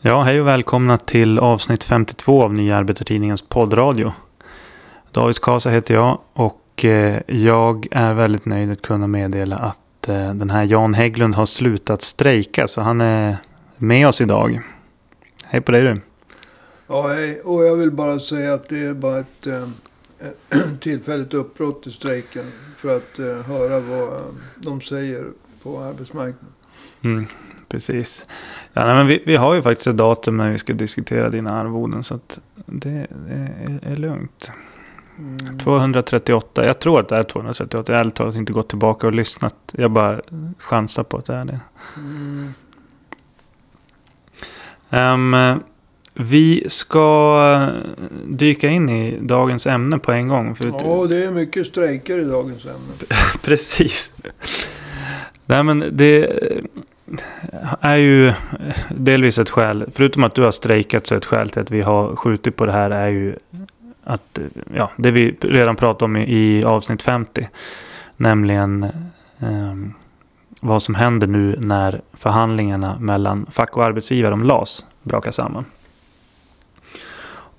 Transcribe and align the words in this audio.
Ja, 0.00 0.22
hej 0.22 0.40
och 0.40 0.46
välkomna 0.46 0.98
till 0.98 1.38
avsnitt 1.38 1.84
52 1.84 2.42
av 2.42 2.52
Nya 2.52 2.76
Arbetartidningens 2.76 3.42
poddradio. 3.42 4.12
David 5.12 5.40
Kasa 5.40 5.70
heter 5.70 5.94
jag 5.94 6.18
och 6.32 6.84
eh, 6.84 7.20
jag 7.26 7.86
är 7.90 8.14
väldigt 8.14 8.44
nöjd 8.44 8.70
att 8.70 8.82
kunna 8.82 9.06
meddela 9.06 9.56
att 9.56 10.08
eh, 10.08 10.34
den 10.34 10.50
här 10.50 10.64
Jan 10.64 10.94
Hägglund 10.94 11.34
har 11.34 11.46
slutat 11.46 12.02
strejka 12.02 12.68
så 12.68 12.80
han 12.80 13.00
är 13.00 13.36
med 13.76 14.08
oss 14.08 14.20
idag. 14.20 14.60
Hej 15.44 15.60
på 15.60 15.72
dig 15.72 15.82
du. 15.82 16.00
Ja, 16.86 17.08
hej. 17.08 17.40
Och 17.40 17.64
jag 17.64 17.76
vill 17.76 17.90
bara 17.90 18.20
säga 18.20 18.54
att 18.54 18.68
det 18.68 18.84
är 18.84 18.94
bara 18.94 19.18
ett 19.18 19.46
eh, 19.46 20.60
tillfälligt 20.80 21.34
uppbrott 21.34 21.86
i 21.86 21.90
strejken. 21.90 22.44
För 22.76 22.96
att 22.96 23.18
eh, 23.18 23.26
höra 23.26 23.80
vad 23.80 24.22
de 24.56 24.80
säger 24.80 25.24
på 25.62 25.78
arbetsmarknaden. 25.78 26.52
Mm, 27.02 27.26
precis. 27.68 28.26
Ja, 28.72 28.84
nej, 28.84 28.94
men 28.94 29.06
vi, 29.06 29.22
vi 29.26 29.36
har 29.36 29.54
ju 29.54 29.62
faktiskt 29.62 29.86
ett 29.86 29.96
datum 29.96 30.36
när 30.36 30.50
vi 30.50 30.58
ska 30.58 30.72
diskutera 30.72 31.30
dina 31.30 31.60
arvoden 31.60 32.04
så 32.04 32.14
att 32.14 32.40
det, 32.66 33.06
det 33.26 33.32
är, 33.32 33.92
är 33.92 33.96
lugnt. 33.96 34.50
Mm. 35.18 35.58
238, 35.58 36.66
jag 36.66 36.78
tror 36.78 37.00
att 37.00 37.08
det 37.08 37.16
är 37.16 37.22
238. 37.22 37.82
Jag 37.88 37.94
har 37.94 38.00
ärligt 38.00 38.14
talat 38.14 38.36
inte 38.36 38.52
gått 38.52 38.68
tillbaka 38.68 39.06
och 39.06 39.12
lyssnat. 39.12 39.54
Jag 39.72 39.90
bara 39.90 40.20
chansar 40.58 41.02
på 41.02 41.16
att 41.16 41.24
det 41.24 41.34
är 41.34 41.44
det. 41.44 41.60
Mm. 41.96 42.54
Ehm, 44.90 45.60
vi 46.14 46.64
ska 46.68 47.68
dyka 48.26 48.68
in 48.68 48.88
i 48.88 49.18
dagens 49.20 49.66
ämne 49.66 49.98
på 49.98 50.12
en 50.12 50.28
gång. 50.28 50.56
För 50.56 50.64
Ja, 50.64 51.06
det 51.06 51.24
är 51.24 51.30
mycket 51.30 51.66
strejker 51.66 52.18
i 52.18 52.24
dagens 52.24 52.66
ämne. 52.66 52.92
Precis. 53.42 54.16
Nej 55.46 55.62
men 55.62 55.84
det 55.92 56.32
är 57.80 57.96
ju 57.96 58.28
eh, 58.28 58.34
delvis 58.90 59.38
ett 59.38 59.50
skäl. 59.50 59.90
Förutom 59.94 60.24
att 60.24 60.34
du 60.34 60.42
har 60.42 60.50
strejkat 60.50 61.06
så 61.06 61.14
ett 61.14 61.24
skäl 61.24 61.50
till 61.50 61.62
att 61.62 61.70
vi 61.70 61.80
har 61.80 62.16
skjutit 62.16 62.56
på 62.56 62.66
det 62.66 62.72
här 62.72 62.90
är 62.90 63.08
ju 63.08 63.36
att, 64.04 64.38
eh, 64.38 64.44
ja, 64.74 64.90
det 64.96 65.10
vi 65.10 65.36
redan 65.40 65.76
pratade 65.76 66.04
om 66.04 66.16
i, 66.16 66.58
i 66.58 66.64
avsnitt 66.64 67.02
50. 67.02 67.48
Nämligen 68.16 68.82
eh, 69.38 69.74
vad 70.60 70.82
som 70.82 70.94
händer 70.94 71.26
nu 71.26 71.56
när 71.60 72.00
förhandlingarna 72.12 72.98
mellan 72.98 73.46
fack 73.50 73.76
och 73.76 73.84
arbetsgivare 73.84 74.34
om 74.34 74.42
LAS 74.42 74.86
brakar 75.02 75.30
samman. 75.30 75.64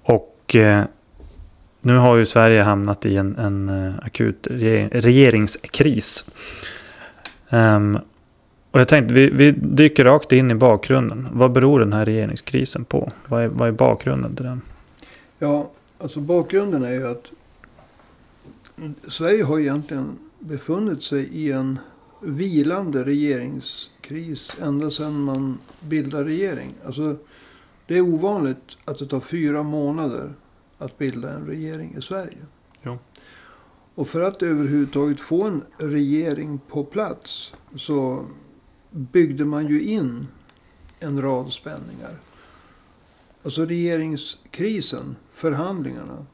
Och 0.02 0.56
eh, 0.56 0.84
nu 1.82 1.98
har 1.98 2.16
ju 2.16 2.26
Sverige 2.26 2.62
hamnat 2.62 3.06
i 3.06 3.18
en, 3.18 3.38
en 3.38 3.70
eh, 3.70 3.94
akut 4.06 4.48
re- 4.52 4.90
regeringskris. 4.94 6.26
Ehm, 7.50 8.00
och 8.72 8.80
jag 8.80 8.88
tänkte, 8.88 9.14
vi, 9.14 9.30
vi 9.30 9.52
dyker 9.52 10.06
rakt 10.06 10.32
in 10.32 10.52
i 10.52 10.56
bakgrunden. 10.56 11.28
Vad 11.32 11.52
beror 11.52 11.80
den 11.80 11.94
här 11.94 12.06
regeringskrisen 12.06 12.86
på? 12.86 13.12
Vad 13.28 13.44
är, 13.44 13.48
vad 13.48 13.68
är 13.68 13.72
bakgrunden 13.72 14.36
till 14.36 14.46
den? 14.46 14.62
Ja, 15.40 15.70
alltså 15.98 16.20
bakgrunden 16.20 16.84
är 16.84 16.92
ju 16.92 17.08
att 17.08 17.26
Sverige 19.08 19.44
har 19.44 19.60
egentligen 19.60 20.18
befunnit 20.40 21.04
sig 21.04 21.24
i 21.24 21.52
en 21.52 21.80
vilande 22.22 23.04
regeringskris 23.04 24.52
ända 24.62 24.90
sedan 24.90 25.22
man 25.22 25.58
bildade 25.80 26.24
regering. 26.24 26.74
Alltså, 26.86 27.16
det 27.88 27.98
är 27.98 28.02
ovanligt 28.02 28.78
att 28.86 29.00
det 29.00 29.08
tar 29.08 29.20
fyra 29.20 29.64
månader 29.64 30.34
att 30.78 30.98
bilda 30.98 31.34
en 31.34 31.46
regering 31.46 31.96
i 31.98 32.02
Sverige. 32.02 32.38
Jo. 32.82 32.98
Och 33.96 34.08
för 34.08 34.22
att 34.22 34.44
överhuvudtaget 34.44 35.22
få 35.22 35.44
en 35.44 35.64
regering 35.78 36.60
på 36.68 36.84
plats 36.84 37.54
så 37.76 38.26
byggde 38.92 39.46
man 39.46 39.68
ju 39.68 39.82
in 39.82 40.28
en 41.00 41.22
rad 41.22 41.54
spänningar. 41.54 42.20
Alltså 43.44 43.66
regeringskrisen, 43.66 45.16
förhandlingarna, 45.34 46.26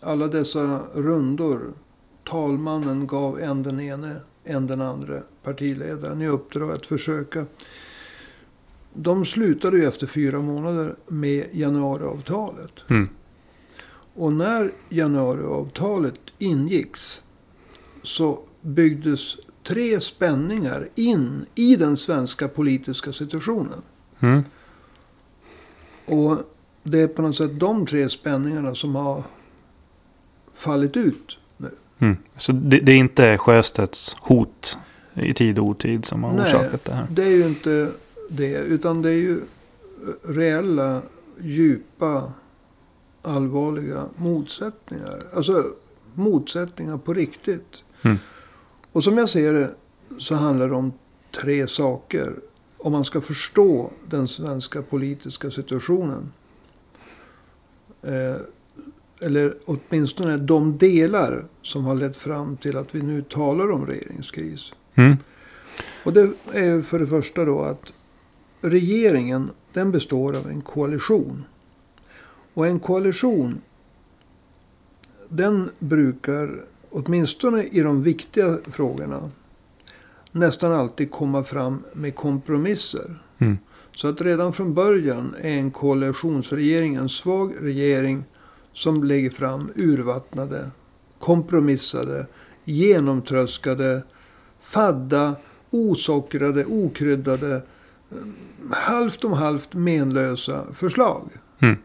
alla 0.00 0.26
dessa 0.28 0.82
rundor. 0.94 1.72
Talmannen 2.24 3.06
gav 3.06 3.40
en 3.40 3.62
den 3.62 3.80
ene, 3.80 4.20
en 4.44 4.66
den 4.66 4.80
andra 4.80 5.22
partiledaren 5.42 6.22
i 6.22 6.28
uppdrag 6.28 6.70
att 6.70 6.86
försöka. 6.86 7.46
De 8.94 9.26
slutade 9.26 9.76
ju 9.76 9.84
efter 9.84 10.06
fyra 10.06 10.40
månader 10.40 10.96
med 11.06 11.46
januariavtalet. 11.52 12.72
Mm. 12.90 13.08
Och 14.14 14.32
när 14.32 14.72
januariavtalet 14.88 16.20
ingicks 16.38 17.22
så 18.02 18.40
byggdes 18.60 19.36
tre 19.68 20.00
spänningar 20.00 20.88
in 20.94 21.46
i 21.54 21.76
den 21.76 21.96
svenska 21.96 22.48
politiska 22.48 23.12
situationen. 23.12 23.82
Mm. 24.20 24.44
Och 26.06 26.38
det 26.82 27.00
är 27.00 27.08
på 27.08 27.22
något 27.22 27.36
sätt 27.36 27.60
de 27.60 27.86
tre 27.86 28.08
spänningarna 28.08 28.74
som 28.74 28.94
har 28.94 29.22
fallit 30.54 30.96
ut 30.96 31.38
nu. 31.56 31.70
Mm. 31.98 32.16
Så 32.36 32.52
det, 32.52 32.80
det 32.80 32.92
är 32.92 32.96
inte 32.96 33.38
Sjöstedts 33.38 34.16
hot 34.20 34.78
i 35.14 35.34
tid 35.34 35.58
och 35.58 35.66
otid 35.66 36.04
som 36.04 36.24
har 36.24 36.32
Nej. 36.32 36.42
orsakat 36.42 36.84
det 36.84 36.92
här? 36.92 37.06
Det 37.10 37.22
är 37.22 37.36
ju 37.36 37.46
inte 37.46 37.90
det. 38.30 38.58
Utan 38.58 39.02
det 39.02 39.10
är 39.10 39.14
ju 39.14 39.40
reella, 40.24 41.02
djupa, 41.40 42.32
allvarliga 43.22 44.04
motsättningar. 44.16 45.26
Alltså 45.34 45.64
motsättningar 46.14 46.96
på 46.96 47.14
riktigt. 47.14 47.82
Mm. 48.02 48.18
Och 48.92 49.04
som 49.04 49.18
jag 49.18 49.28
ser 49.28 49.52
det 49.52 49.70
så 50.18 50.34
handlar 50.34 50.68
det 50.68 50.74
om 50.74 50.92
tre 51.42 51.66
saker. 51.66 52.34
Om 52.76 52.92
man 52.92 53.04
ska 53.04 53.20
förstå 53.20 53.90
den 54.10 54.28
svenska 54.28 54.82
politiska 54.82 55.50
situationen. 55.50 56.32
Eh, 58.02 58.36
eller 59.20 59.54
åtminstone 59.64 60.36
de 60.36 60.78
delar 60.78 61.44
som 61.62 61.84
har 61.84 61.94
lett 61.94 62.16
fram 62.16 62.56
till 62.56 62.76
att 62.76 62.94
vi 62.94 63.02
nu 63.02 63.22
talar 63.22 63.70
om 63.70 63.86
regeringskris. 63.86 64.72
Mm. 64.94 65.16
Och 66.04 66.12
det 66.12 66.30
är 66.52 66.82
för 66.82 66.98
det 66.98 67.06
första 67.06 67.44
då 67.44 67.60
att 67.60 67.92
regeringen 68.60 69.50
den 69.72 69.90
består 69.90 70.36
av 70.36 70.46
en 70.46 70.60
koalition. 70.60 71.44
Och 72.54 72.66
en 72.66 72.78
koalition 72.78 73.60
den 75.28 75.70
brukar 75.78 76.64
åtminstone 76.90 77.62
i 77.62 77.80
de 77.80 78.02
viktiga 78.02 78.58
frågorna 78.70 79.30
nästan 80.32 80.72
alltid 80.72 81.10
komma 81.10 81.44
fram 81.44 81.84
med 81.92 82.14
kompromisser. 82.14 83.22
Mm. 83.38 83.58
Så 83.94 84.08
att 84.08 84.20
redan 84.20 84.52
från 84.52 84.74
början 84.74 85.34
är 85.40 85.50
en 85.50 85.70
koalitionsregering 85.70 86.94
en 86.94 87.08
svag 87.08 87.54
regering 87.60 88.24
som 88.72 89.04
lägger 89.04 89.30
fram 89.30 89.70
urvattnade, 89.74 90.70
kompromissade, 91.18 92.26
genomtröskade, 92.64 94.02
fadda, 94.60 95.36
osockrade, 95.70 96.64
okryddade, 96.64 97.62
eh, 98.10 98.16
halvt 98.70 99.24
om 99.24 99.32
halvt 99.32 99.74
menlösa 99.74 100.72
förslag. 100.72 101.30
Mm. 101.58 101.76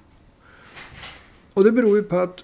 Och 1.53 1.64
det 1.64 1.72
beror 1.72 1.97
ju 1.97 2.03
på 2.03 2.18
att 2.18 2.44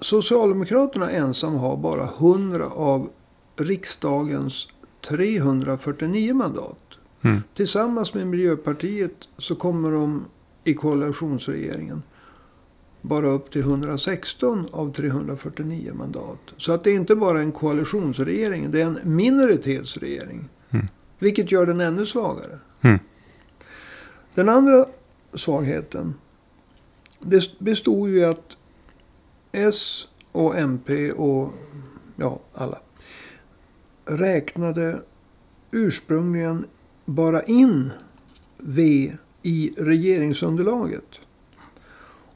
Socialdemokraterna 0.00 1.10
ensam 1.10 1.54
har 1.54 1.76
bara 1.76 2.08
100 2.18 2.66
av 2.66 3.10
riksdagens 3.56 4.68
349 5.08 6.34
mandat. 6.34 6.78
Mm. 7.22 7.42
Tillsammans 7.54 8.14
med 8.14 8.26
Miljöpartiet 8.26 9.28
så 9.38 9.54
kommer 9.54 9.92
de 9.92 10.24
i 10.64 10.74
koalitionsregeringen 10.74 12.02
bara 13.02 13.30
upp 13.30 13.50
till 13.50 13.60
116 13.60 14.68
av 14.72 14.92
349 14.92 15.92
mandat. 15.94 16.38
Så 16.56 16.72
att 16.72 16.84
det 16.84 16.90
är 16.90 16.94
inte 16.94 17.16
bara 17.16 17.40
en 17.40 17.52
koalitionsregering, 17.52 18.70
det 18.70 18.80
är 18.80 18.86
en 18.86 18.98
minoritetsregering. 19.02 20.48
Mm. 20.70 20.86
Vilket 21.18 21.52
gör 21.52 21.66
den 21.66 21.80
ännu 21.80 22.06
svagare. 22.06 22.58
Mm. 22.80 22.98
Den 24.34 24.48
andra 24.48 24.86
svagheten 25.34 26.14
det 27.20 27.58
bestod 27.58 28.08
ju 28.08 28.18
i 28.18 28.24
att 28.24 28.56
S 29.58 30.08
och 30.32 30.58
MP 30.58 31.12
och 31.12 31.52
ja, 32.16 32.40
alla 32.54 32.78
räknade 34.04 35.00
ursprungligen 35.70 36.66
bara 37.04 37.42
in 37.42 37.90
V 38.58 39.12
i 39.42 39.72
regeringsunderlaget. 39.76 41.04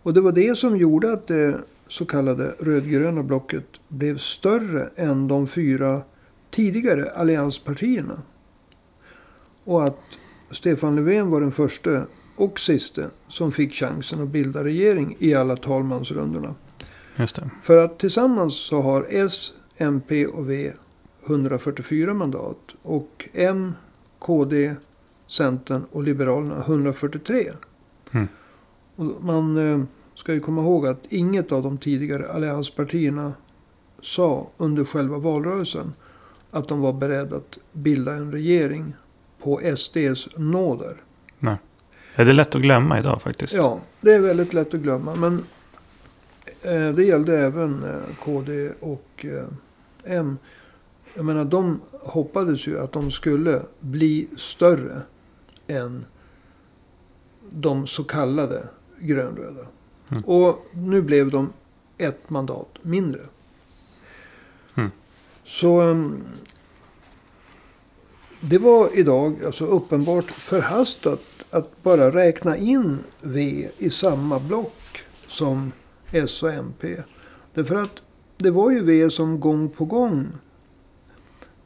Och 0.02 0.14
det 0.14 0.20
var 0.20 0.32
det 0.32 0.58
som 0.58 0.76
gjorde 0.76 1.12
att 1.12 1.26
det 1.26 1.58
så 1.88 2.04
kallade 2.04 2.54
rödgröna 2.58 3.22
blocket 3.22 3.66
blev 3.88 4.18
större 4.18 4.90
än 4.96 5.28
de 5.28 5.46
fyra 5.46 6.02
tidigare 6.50 7.10
allianspartierna. 7.10 8.22
Och 9.64 9.84
att 9.84 10.00
Stefan 10.50 10.96
Löfven 10.96 11.30
var 11.30 11.40
den 11.40 11.52
första 11.52 12.06
och 12.36 12.60
siste 12.60 13.10
som 13.28 13.52
fick 13.52 13.74
chansen 13.74 14.22
att 14.22 14.28
bilda 14.28 14.64
regering 14.64 15.16
i 15.18 15.34
alla 15.34 15.56
talmansrundorna. 15.56 16.54
Just 17.16 17.36
det. 17.36 17.50
För 17.62 17.78
att 17.78 17.98
tillsammans 17.98 18.54
så 18.54 18.80
har 18.80 19.06
S, 19.10 19.52
MP 19.76 20.26
och 20.26 20.50
V 20.50 20.72
144 21.26 22.14
mandat. 22.14 22.58
Och 22.82 23.28
M, 23.32 23.74
KD, 24.18 24.74
Centern 25.26 25.84
och 25.92 26.02
Liberalerna 26.02 26.60
143. 26.60 27.52
Mm. 28.12 28.28
Och 28.96 29.24
man 29.24 29.56
eh, 29.56 29.84
ska 30.14 30.34
ju 30.34 30.40
komma 30.40 30.62
ihåg 30.62 30.86
att 30.86 31.00
inget 31.08 31.52
av 31.52 31.62
de 31.62 31.78
tidigare 31.78 32.32
allianspartierna 32.32 33.32
sa 34.00 34.46
under 34.56 34.84
själva 34.84 35.18
valrörelsen 35.18 35.92
att 36.50 36.68
de 36.68 36.80
var 36.80 36.92
beredda 36.92 37.36
att 37.36 37.58
bilda 37.72 38.12
en 38.12 38.32
regering 38.32 38.94
på 39.42 39.60
SDs 39.76 40.28
nåder. 40.36 40.96
Är 42.14 42.24
det 42.24 42.32
lätt 42.32 42.54
att 42.54 42.62
glömma 42.62 42.98
idag 42.98 43.22
faktiskt? 43.22 43.54
Ja, 43.54 43.80
det 44.00 44.14
är 44.14 44.20
väldigt 44.20 44.52
lätt 44.52 44.74
att 44.74 44.80
glömma. 44.80 45.14
Men 45.14 45.44
det 46.94 47.04
gällde 47.04 47.38
även 47.38 47.84
eh, 47.84 48.16
KD 48.24 48.72
och 48.80 49.24
eh, 49.24 49.46
M. 50.04 50.38
Jag 51.14 51.24
menar, 51.24 51.44
de 51.44 51.80
hoppades 51.90 52.66
ju 52.66 52.80
att 52.80 52.92
de 52.92 53.10
skulle 53.10 53.62
bli 53.80 54.28
större 54.36 55.02
än 55.66 56.04
de 57.50 57.86
så 57.86 58.04
kallade 58.04 58.68
grönröda. 58.98 59.66
Mm. 60.08 60.24
Och 60.24 60.66
nu 60.72 61.02
blev 61.02 61.30
de 61.30 61.52
ett 61.98 62.30
mandat 62.30 62.78
mindre. 62.82 63.20
Mm. 64.74 64.90
Så 65.44 65.80
ehm, 65.80 66.24
det 68.40 68.58
var 68.58 68.98
idag 68.98 69.44
alltså 69.44 69.66
uppenbart 69.66 70.24
förhastat 70.24 71.22
att 71.50 71.82
bara 71.82 72.10
räkna 72.10 72.56
in 72.56 72.98
V 73.20 73.68
i 73.78 73.90
samma 73.90 74.38
block 74.38 75.00
som 75.28 75.72
S 76.12 76.42
och 76.42 76.52
MP. 76.52 76.96
Därför 77.54 77.76
att 77.76 78.02
det 78.36 78.50
var 78.50 78.70
ju 78.70 78.84
V 78.84 79.10
som 79.10 79.40
gång 79.40 79.68
på 79.68 79.84
gång 79.84 80.28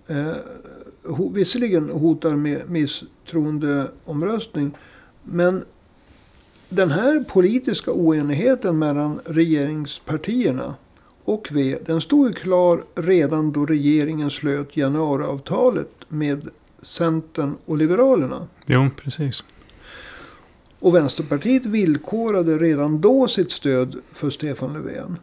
eh, 0.06 0.32
ho, 1.04 1.28
visserligen 1.28 1.90
hotar 1.90 2.36
med 2.36 2.70
misstroendeomröstning. 2.70 4.76
Men 5.22 5.64
den 6.68 6.90
här 6.90 7.24
politiska 7.24 7.92
oenigheten 7.92 8.78
mellan 8.78 9.20
regeringspartierna 9.24 10.74
och 11.24 11.48
V, 11.52 11.78
den 11.86 12.00
stod 12.00 12.28
ju 12.28 12.34
klar 12.34 12.84
redan 12.94 13.52
då 13.52 13.66
regeringen 13.66 14.30
slöt 14.30 14.76
januariavtalet 14.76 15.90
med 16.08 16.48
Centern 16.82 17.54
och 17.64 17.78
Liberalerna. 17.78 18.48
Jo, 18.66 18.88
precis. 18.96 19.44
Och 20.80 20.94
Vänsterpartiet 20.94 21.66
villkorade 21.66 22.58
redan 22.58 23.00
då 23.00 23.28
sitt 23.28 23.52
stöd 23.52 23.96
för 24.12 24.30
Stefan 24.30 24.72
Löfven. 24.72 25.18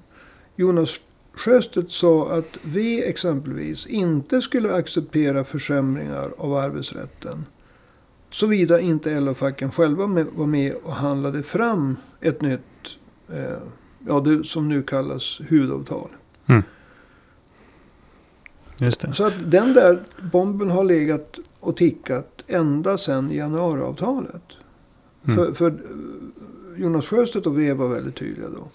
Jonas 0.55 0.99
Sjöstedt 1.33 1.91
sa 1.91 2.31
att 2.31 2.57
V 2.61 3.03
exempelvis 3.05 3.87
inte 3.87 4.41
skulle 4.41 4.73
acceptera 4.73 5.43
försämringar 5.43 6.33
av 6.37 6.53
arbetsrätten. 6.53 7.45
Såvida 8.29 8.79
inte 8.79 9.19
LO-facken 9.19 9.71
själva 9.71 10.25
var 10.35 10.47
med 10.47 10.75
och 10.83 10.93
handlade 10.93 11.43
fram 11.43 11.97
ett 12.21 12.41
nytt, 12.41 12.97
eh, 13.29 13.57
ja 14.07 14.19
det 14.19 14.43
som 14.43 14.69
nu 14.69 14.83
kallas 14.83 15.41
huvudavtal. 15.47 16.09
Just 18.77 19.01
det. 19.01 19.13
Så 19.13 19.25
att 19.25 19.51
den 19.51 19.73
där 19.73 20.03
bomben 20.31 20.71
har 20.71 20.83
legat 20.83 21.39
och 21.59 21.77
tickat 21.77 22.43
ända 22.47 22.97
sedan 22.97 23.31
januariavtalet. 23.31 24.43
Mm. 25.27 25.35
För, 25.35 25.53
för 25.53 25.69
eh, 25.69 26.81
Jonas 26.81 27.05
Sjöstedt 27.07 27.47
och 27.47 27.59
V 27.59 27.73
var 27.73 27.87
väldigt 27.87 28.15
tydliga 28.15 28.49
då. 28.49 28.67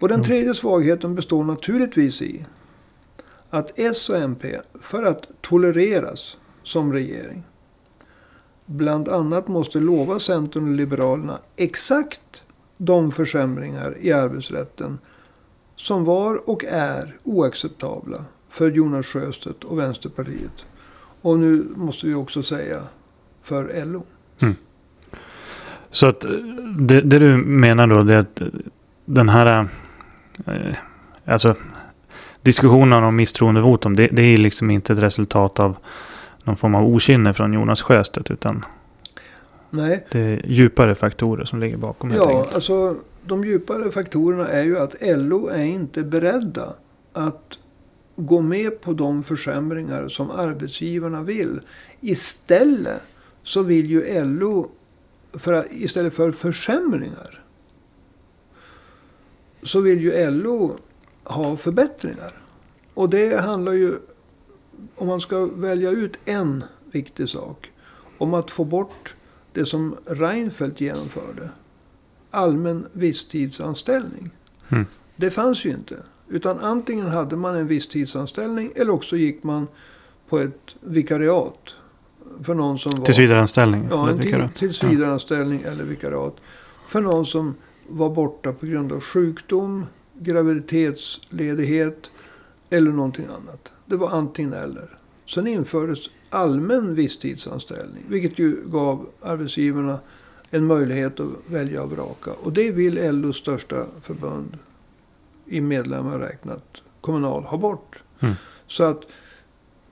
Och 0.00 0.08
den 0.08 0.14
Mm. 0.14 0.26
tredje 0.26 0.54
svagheten 0.54 1.14
består 1.14 1.44
naturligtvis 1.44 2.22
i 2.22 2.46
att 3.50 3.72
S 3.76 4.10
och 4.10 4.16
MP, 4.16 4.60
för 4.80 5.02
att 5.02 5.28
tolereras 5.40 6.36
som 6.62 6.92
regering, 6.92 7.42
bland 8.66 9.08
annat 9.08 9.48
måste 9.48 9.78
lova 9.80 10.18
Centern 10.20 10.68
och 10.70 10.76
Liberalerna 10.76 11.38
exakt 11.56 12.44
de 12.76 13.12
försämringar 13.12 13.96
i 14.00 14.12
arbetsrätten 14.12 14.98
som 15.76 16.04
var 16.04 16.50
och 16.50 16.64
är 16.64 17.16
oacceptabla 17.22 18.24
för 18.48 18.70
Jonas 18.70 19.06
Sjöstedt 19.06 19.64
och 19.64 19.78
Vänsterpartiet. 19.78 20.64
Och 21.22 21.38
nu 21.38 21.66
måste 21.76 22.06
vi 22.06 22.14
också 22.14 22.42
säga 22.42 22.82
för 23.42 23.84
LO. 23.84 24.02
Så 25.90 26.06
att 26.06 26.24
eh, 26.24 26.30
det, 26.78 27.00
det 27.00 27.18
du 27.18 27.36
menar 27.36 27.86
då 27.86 28.02
det 28.02 28.14
är 28.14 28.18
att 28.18 28.40
eh, 28.40 28.46
den 29.04 29.28
här 29.28 29.68
eh, 30.46 30.76
alltså 31.24 31.54
diskussionen 32.42 33.04
om 33.04 33.16
misstroendevotum 33.16 33.96
det, 33.96 34.08
det 34.12 34.22
är 34.22 34.38
liksom 34.38 34.70
inte 34.70 34.92
ett 34.92 34.98
resultat 34.98 35.60
av 35.60 35.76
någon 36.44 36.56
form 36.56 36.74
av 36.74 36.84
okynne 36.84 37.34
från 37.34 37.52
Jonas 37.52 37.82
Sjöstedt 37.82 38.30
utan 38.30 38.64
Nej, 39.70 40.06
det 40.10 40.20
är 40.20 40.46
djupare 40.46 40.94
faktorer 40.94 41.44
som 41.44 41.60
ligger 41.60 41.76
bakom 41.76 42.10
ja, 42.10 42.46
alltså 42.54 42.96
de 43.26 43.44
djupare 43.44 43.90
faktorerna 43.90 44.48
är 44.48 44.64
ju 44.64 44.78
att 44.78 44.94
LO 45.00 45.48
är 45.48 45.64
inte 45.64 46.02
beredda 46.02 46.74
att 47.12 47.58
gå 48.16 48.40
med 48.40 48.80
på 48.80 48.92
de 48.92 49.22
försämringar 49.22 50.08
som 50.08 50.30
arbetsgivarna 50.30 51.22
vill. 51.22 51.60
Istället 52.00 53.02
så 53.42 53.62
vill 53.62 53.90
ju 53.90 54.24
LO, 54.24 54.70
för 55.32 55.52
att, 55.52 55.66
istället 55.70 56.14
för 56.14 56.30
försämringar, 56.30 57.44
så 59.62 59.80
vill 59.80 60.00
ju 60.00 60.30
LO 60.30 60.78
ha 61.24 61.56
förbättringar. 61.56 62.32
Och 62.94 63.10
det 63.10 63.40
handlar 63.40 63.72
ju, 63.72 63.94
om 64.94 65.06
man 65.06 65.20
ska 65.20 65.46
välja 65.46 65.90
ut 65.90 66.16
en 66.24 66.64
viktig 66.92 67.28
sak, 67.28 67.72
om 68.18 68.34
att 68.34 68.50
få 68.50 68.64
bort 68.64 69.14
det 69.52 69.66
som 69.66 69.96
Reinfeldt 70.06 70.80
genomförde. 70.80 71.50
Allmän 72.30 72.86
visstidsanställning. 72.92 74.30
Mm. 74.68 74.86
Det 75.16 75.30
fanns 75.30 75.64
ju 75.64 75.70
inte. 75.70 75.96
Utan 76.28 76.58
antingen 76.58 77.06
hade 77.06 77.36
man 77.36 77.56
en 77.56 77.66
visstidsanställning 77.66 78.72
eller 78.74 78.92
också 78.92 79.16
gick 79.16 79.42
man 79.42 79.66
på 80.28 80.38
ett 80.38 80.76
vikariat. 80.80 81.74
För 82.42 82.54
någon 82.54 82.78
som 82.78 82.98
var... 82.98 83.04
Tillsvidareanställning. 83.04 83.88
Ja, 83.90 84.10
eller 84.10 84.36
en 84.36 84.50
till, 84.50 84.58
tillsvidareanställning 84.58 85.62
eller 85.62 85.84
vikariat. 85.84 86.36
För 86.86 87.00
någon 87.00 87.26
som 87.26 87.54
var 87.88 88.10
borta 88.10 88.52
på 88.52 88.66
grund 88.66 88.92
av 88.92 89.00
sjukdom, 89.00 89.86
graviditetsledighet 90.18 92.10
eller 92.70 92.90
någonting 92.90 93.26
annat. 93.26 93.72
Det 93.86 93.96
var 93.96 94.10
antingen 94.10 94.52
eller. 94.52 94.98
Sen 95.26 95.46
infördes 95.46 95.98
allmän 96.30 96.94
visstidsanställning. 96.94 98.04
Vilket 98.08 98.38
ju 98.38 98.56
gav 98.66 99.06
arbetsgivarna 99.22 99.98
en 100.50 100.66
möjlighet 100.66 101.20
att 101.20 101.30
välja 101.46 101.82
och 101.82 101.90
vraka. 101.90 102.30
Och 102.42 102.52
det 102.52 102.70
vill 102.70 103.20
LOs 103.20 103.36
största 103.36 103.86
förbund 104.02 104.58
i 105.46 105.60
medlemmar 105.60 106.18
räknat 106.18 106.82
Kommunal 107.00 107.42
ha 107.42 107.58
bort. 107.58 108.02
Mm. 108.20 108.34
Så 108.66 108.84
att 108.84 109.02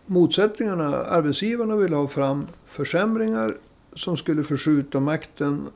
motsättningarna, 0.06 0.96
arbetsgivarna 1.04 1.76
vill 1.76 1.92
ha 1.92 2.08
fram 2.08 2.46
försämringar 2.66 3.56
som 3.94 4.16
skulle 4.16 4.42
förskjuta 4.44 5.00
makten 5.00 5.66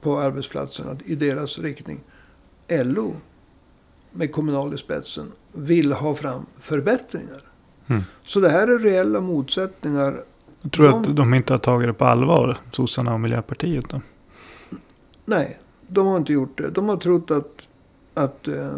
på 0.00 0.18
arbetsplatserna 0.18 0.96
i 1.04 1.14
deras 1.14 1.58
riktning. 1.58 2.00
LO 2.68 3.14
med 4.12 4.32
Kommunal 4.32 4.74
i 4.74 4.78
spetsen 4.78 5.32
vill 5.52 5.92
ha 5.92 6.14
fram 6.14 6.46
förbättringar. 6.60 7.42
Mm. 7.86 8.02
Så 8.24 8.40
det 8.40 8.48
här 8.48 8.68
är 8.68 8.78
reella 8.78 9.20
motsättningar. 9.20 10.24
Jag 10.62 10.72
tror 10.72 10.88
de- 10.88 11.00
att 11.00 11.16
de 11.16 11.34
inte 11.34 11.52
har 11.52 11.58
tagit 11.58 11.88
det 11.88 11.92
på 11.94 12.04
allvar, 12.04 12.56
sossarna 12.72 13.14
och 13.14 13.20
Miljöpartiet. 13.20 13.88
Då. 13.88 14.00
Nej, 15.24 15.58
de 15.88 16.06
har 16.06 16.16
inte 16.16 16.32
gjort 16.32 16.58
det. 16.58 16.70
De 16.70 16.88
har 16.88 16.96
trott 16.96 17.30
att, 17.30 17.52
att 18.14 18.48
eh, 18.48 18.76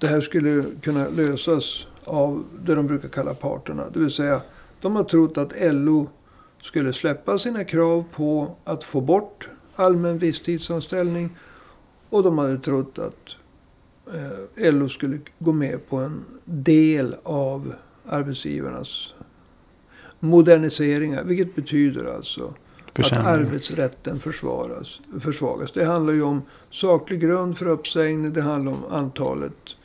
det 0.00 0.06
här 0.06 0.20
skulle 0.20 0.64
kunna 0.82 1.08
lösas 1.08 1.86
av 2.06 2.44
det 2.64 2.74
de 2.74 2.86
brukar 2.86 3.08
kalla 3.08 3.34
parterna. 3.34 3.90
Det 3.92 3.98
vill 3.98 4.10
säga, 4.10 4.42
de 4.80 4.96
har 4.96 5.04
trott 5.04 5.38
att 5.38 5.52
LO 5.60 6.08
skulle 6.62 6.92
släppa 6.92 7.38
sina 7.38 7.64
krav 7.64 8.04
på 8.12 8.56
att 8.64 8.84
få 8.84 9.00
bort 9.00 9.48
allmän 9.74 10.18
visstidsanställning. 10.18 11.36
Och 12.10 12.22
de 12.22 12.38
hade 12.38 12.58
trott 12.58 12.98
att 12.98 13.36
eh, 14.14 14.72
LO 14.72 14.88
skulle 14.88 15.18
gå 15.38 15.52
med 15.52 15.88
på 15.88 15.96
en 15.96 16.24
del 16.44 17.16
av 17.22 17.74
arbetsgivarnas 18.06 19.14
moderniseringar. 20.20 21.24
Vilket 21.24 21.54
betyder 21.54 22.04
alltså 22.04 22.54
att 22.98 23.12
arbetsrätten 23.12 24.20
försvaras, 24.20 25.00
försvagas. 25.20 25.72
Det 25.72 25.84
handlar 25.84 26.12
ju 26.12 26.22
om 26.22 26.42
saklig 26.70 27.20
grund 27.20 27.58
för 27.58 27.66
uppsägning. 27.66 28.32
Det 28.32 28.42
handlar 28.42 28.72
om 28.72 28.84
antalet 28.90 29.76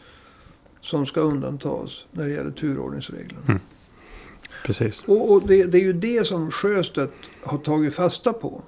som 0.81 1.05
ska 1.05 1.21
undantas 1.21 2.05
när 2.11 2.25
det 2.25 2.31
gäller 2.31 2.51
turordningsreglerna. 2.51 3.59
Precis. 4.65 5.03
Och, 5.03 5.31
och 5.31 5.47
det, 5.47 5.63
det 5.63 5.77
är 5.77 5.81
ju 5.81 5.93
det 5.93 6.27
som 6.27 6.51
Sjöstedt 6.51 7.13
har 7.43 7.57
tagit 7.57 7.95
fasta 7.95 8.33
på. 8.33 8.61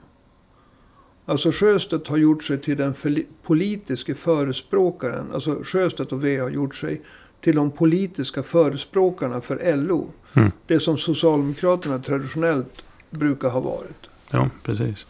Alltså 1.25 1.51
Sjöstedt 1.51 2.07
har 2.07 2.17
gjort 2.17 2.43
sig 2.43 2.57
till 2.57 2.77
den 2.77 2.93
förli- 2.93 3.25
politiska 3.43 4.15
förespråkaren. 4.15 5.25
Alltså 5.33 5.59
Sjöstedt 5.63 6.11
och 6.11 6.23
V 6.23 6.37
har 6.37 6.49
gjort 6.49 6.75
sig 6.75 7.01
till 7.41 7.55
de 7.55 7.71
politiska 7.71 8.43
förespråkarna 8.43 9.41
för 9.41 9.75
LO. 9.75 10.09
Mm. 10.33 10.51
Det 10.67 10.79
som 10.79 10.97
Socialdemokraterna 10.97 11.99
traditionellt 11.99 12.83
brukar 13.09 13.49
ha 13.49 13.59
varit. 13.59 14.09
Ja, 14.29 14.49
precis. 14.63 15.07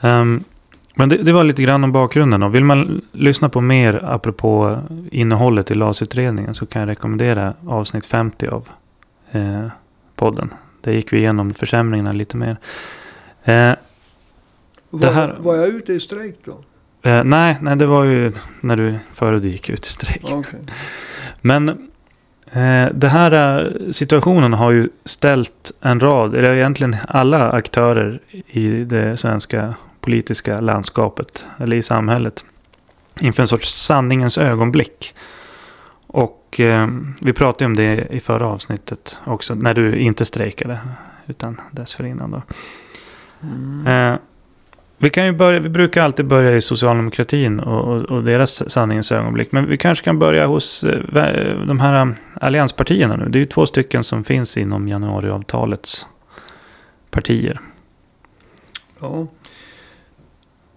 Ehm, 0.00 0.44
Men 0.98 1.08
det, 1.08 1.16
det, 1.16 1.32
var 1.32 1.44
lite 1.44 1.62
grann 1.62 1.84
om 1.84 1.92
bakgrunden. 1.92 2.42
Och 2.42 2.54
vill 2.54 2.64
man 2.64 3.00
lyssna 3.12 3.48
på 3.48 3.60
mer 3.60 4.04
apropå 4.04 4.78
innehållet 5.10 5.70
i 5.70 5.74
LAS-utredningen 5.74 6.54
så 6.54 6.66
kan 6.66 6.80
jag 6.80 6.88
rekommendera 6.88 7.54
avsnitt 7.66 8.06
50 8.06 8.46
av 8.46 8.68
eh, 9.30 9.66
podden. 10.16 10.54
Där 10.80 10.92
gick 10.92 11.12
vi 11.12 11.18
igenom 11.18 11.54
försämringarna 11.54 12.12
lite 12.12 12.36
mer. 12.36 12.56
Eh, 13.44 13.72
var, 14.90 15.12
här, 15.12 15.36
var 15.38 15.56
jag 15.56 15.68
ute 15.68 15.92
i 15.92 16.00
strejk 16.00 16.36
då? 16.44 16.60
Eh, 17.10 17.24
nej, 17.24 17.58
nej, 17.60 17.76
det 17.76 17.86
var 17.86 18.04
ju 18.04 18.32
när 18.60 18.76
du, 18.76 18.98
före 19.14 19.40
du 19.40 19.48
gick 19.48 19.68
ut 19.68 19.86
i 19.86 19.88
strejk. 19.88 20.24
Okay. 20.24 20.60
Men 21.40 21.68
eh, 22.52 22.88
den 22.92 23.10
här 23.10 23.64
eh, 23.64 23.90
situationen 23.92 24.52
har 24.52 24.70
ju 24.70 24.88
ställt 25.04 25.72
en 25.80 26.00
rad, 26.00 26.34
eller 26.34 26.54
egentligen 26.54 26.96
alla 27.08 27.50
aktörer 27.50 28.20
i 28.46 28.84
det 28.84 29.16
svenska 29.16 29.74
politiska 30.08 30.60
landskapet, 30.60 31.44
eller 31.58 31.76
i 31.76 31.82
samhället, 31.82 32.44
inför 33.20 33.42
en 33.42 33.48
sorts 33.48 33.68
sanningens 33.68 34.38
ögonblick. 34.38 35.14
Och 36.06 36.60
eh, 36.60 36.88
vi 37.20 37.32
pratade 37.32 37.64
om 37.64 37.76
det 37.76 38.06
i 38.10 38.20
förra 38.20 38.46
avsnittet 38.46 39.18
också, 39.24 39.54
när 39.54 39.74
du 39.74 39.98
inte 39.98 40.24
strejkade, 40.24 40.78
utan 41.26 41.60
dessförinnan 41.70 42.30
då. 42.30 42.42
Mm. 43.42 43.86
Eh, 43.86 44.18
vi, 44.98 45.10
kan 45.10 45.26
ju 45.26 45.32
börja, 45.32 45.60
vi 45.60 45.68
brukar 45.68 46.02
alltid 46.02 46.26
börja 46.26 46.56
i 46.56 46.60
socialdemokratin 46.60 47.60
och, 47.60 47.84
och, 47.84 48.02
och, 48.02 48.24
deras 48.24 48.70
sanningens 48.70 49.12
ögonblick. 49.12 49.52
Men 49.52 49.66
vi 49.66 49.76
kanske 49.76 50.04
kan 50.04 50.18
börja 50.18 50.46
hos 50.46 50.84
eh, 50.84 51.66
de 51.66 51.80
här 51.80 52.02
um, 52.02 52.14
allianspartierna 52.34 53.16
nu. 53.16 53.28
Det 53.28 53.38
är 53.38 53.40
ju 53.40 53.46
två 53.46 53.66
stycken 53.66 54.04
som 54.04 54.24
finns 54.24 54.56
inom 54.56 54.88
januariavtalets 54.88 56.06
partier. 57.10 57.60
Ja. 59.00 59.26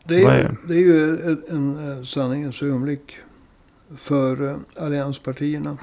Det 0.04 0.24
är, 0.24 0.30
är 0.30 0.58
det? 0.68 0.74
är 0.74 0.80
ju 0.80 1.22
en, 1.26 1.44
en 1.48 1.92
eh, 1.92 2.04
sanningens 2.04 2.64
ögonblick 2.64 3.18
för 3.96 4.42
uh, 4.42 4.58
allianspartierna. 4.76 5.78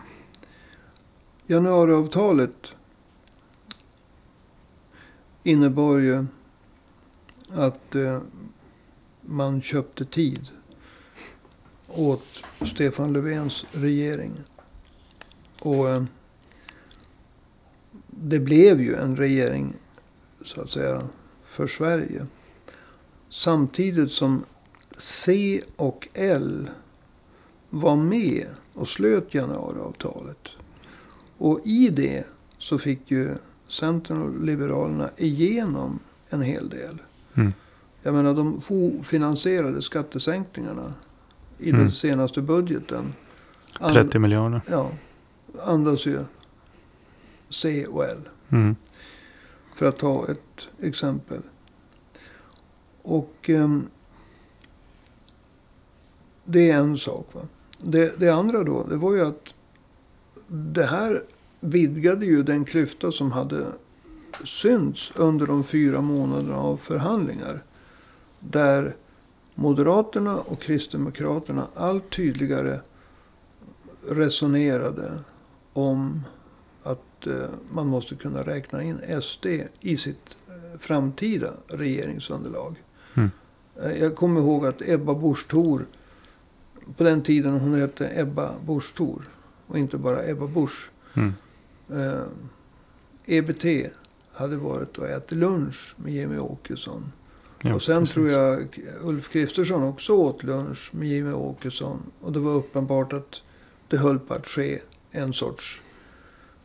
Januariavtalet 1.47 2.73
innebar 5.43 5.99
ju 5.99 6.27
att 7.51 7.95
eh, 7.95 8.21
man 9.21 9.63
köpte 9.63 10.05
tid 10.05 10.49
åt 11.87 12.45
Stefan 12.67 13.13
Löfvens 13.13 13.67
regering. 13.73 14.33
Och 15.61 15.91
eh, 15.91 16.05
det 18.07 18.39
blev 18.39 18.81
ju 18.81 18.95
en 18.95 19.17
regering, 19.17 19.75
så 20.45 20.61
att 20.61 20.71
säga, 20.71 21.03
för 21.45 21.67
Sverige. 21.67 22.27
Samtidigt 23.31 24.13
som 24.13 24.45
C 24.99 25.61
och 25.77 26.09
L 26.15 26.71
var 27.71 27.97
med 27.97 28.47
och 28.75 28.89
slöt 28.89 29.35
januariavtalet. 29.35 30.49
Och 31.39 31.61
i 31.65 31.89
det 31.89 32.25
så 32.59 32.79
fick 32.79 33.11
ju 33.11 33.35
Centern 33.69 34.23
och 34.23 34.45
Liberalerna 34.45 35.11
igenom 35.17 35.99
en 36.29 36.43
hel 36.43 36.69
del. 36.69 36.99
Mm. 37.35 37.53
Jag 38.03 38.15
menar 38.15 38.35
de 38.35 38.61
finansierade 39.03 39.83
skattesänkningarna 39.83 40.95
i 41.59 41.71
mm. 41.71 41.81
den 41.81 41.93
senaste 41.93 42.43
budgeten. 42.43 43.15
30 43.93 44.19
miljarder. 44.19 44.61
Ja. 44.71 44.91
Andas 45.63 46.07
ju 46.07 46.25
C 47.51 47.87
och 47.87 48.05
L. 48.05 48.29
Mm. 48.49 48.77
För 49.75 49.87
att 49.87 49.99
ta 49.99 50.29
ett 50.29 50.69
exempel. 50.81 51.43
Och 53.09 53.51
eh, 53.51 53.79
det 56.45 56.71
är 56.71 56.77
en 56.77 56.99
sak. 56.99 57.27
Va? 57.33 57.41
Det, 57.79 58.21
det 58.21 58.29
andra 58.29 58.65
då, 58.65 58.85
det 58.85 58.97
var 58.97 59.15
ju 59.15 59.27
att 59.27 59.55
det 60.47 60.87
här 60.87 61.23
vidgade 61.61 62.27
ju 62.27 62.43
den 62.43 62.65
klyfta 62.65 63.13
som 63.13 63.33
hade 63.33 63.67
synts 64.45 65.13
under 65.17 65.47
de 65.47 65.65
fyra 65.65 66.01
månaderna 66.01 66.57
av 66.57 66.77
förhandlingar. 66.77 67.63
Där 68.41 68.97
Moderaterna 69.55 70.39
och 70.39 70.61
Kristdemokraterna 70.61 71.69
allt 71.75 72.11
tydligare 72.11 72.81
resonerade 74.09 75.19
om 75.73 76.25
att 76.83 77.27
eh, 77.27 77.49
man 77.73 77.87
måste 77.87 78.15
kunna 78.15 78.43
räkna 78.43 78.83
in 78.83 79.23
SD 79.23 79.47
i 79.81 79.97
sitt 79.97 80.37
eh, 80.49 80.79
framtida 80.79 81.51
regeringsunderlag. 81.67 82.77
Eh, 83.83 83.93
jag 83.93 84.17
kommer 84.17 84.41
ihåg 84.41 84.67
att 84.67 84.83
Ebba 84.83 85.15
Busch 85.15 85.49
Thor, 85.49 85.87
på 86.97 87.05
den 87.05 87.23
tiden 87.23 87.61
hon 87.61 87.75
hette 87.75 88.21
Ebba 88.21 88.55
Busch 88.67 88.95
Thor 88.95 89.23
och 89.67 89.79
inte 89.79 89.99
bara 89.99 90.29
Ebba 90.29 90.47
Busch. 90.47 90.91
Mm. 91.15 91.33
Eh, 91.91 92.23
EBT 93.27 93.93
hade 94.33 94.57
varit 94.57 94.99
och 94.99 95.09
ätit 95.09 95.39
lunch 95.39 95.95
med 95.97 96.13
Jimmy 96.13 96.39
Åkesson. 96.39 97.13
Ja, 97.63 97.75
och 97.75 97.83
sen 97.83 97.99
precis. 97.99 98.15
tror 98.15 98.31
jag 98.31 98.69
Ulf 99.03 99.29
Kristersson 99.29 99.83
också 99.83 100.13
åt 100.13 100.43
lunch 100.43 100.91
med 100.95 101.09
Jimmy 101.09 101.33
Åkesson. 101.33 101.99
Och 102.21 102.33
det 102.33 102.39
var 102.39 102.55
uppenbart 102.55 103.13
att 103.13 103.41
det 103.89 103.97
höll 103.97 104.19
på 104.19 104.35
att 104.35 104.47
ske 104.47 104.81
en 105.11 105.33
sorts 105.33 105.83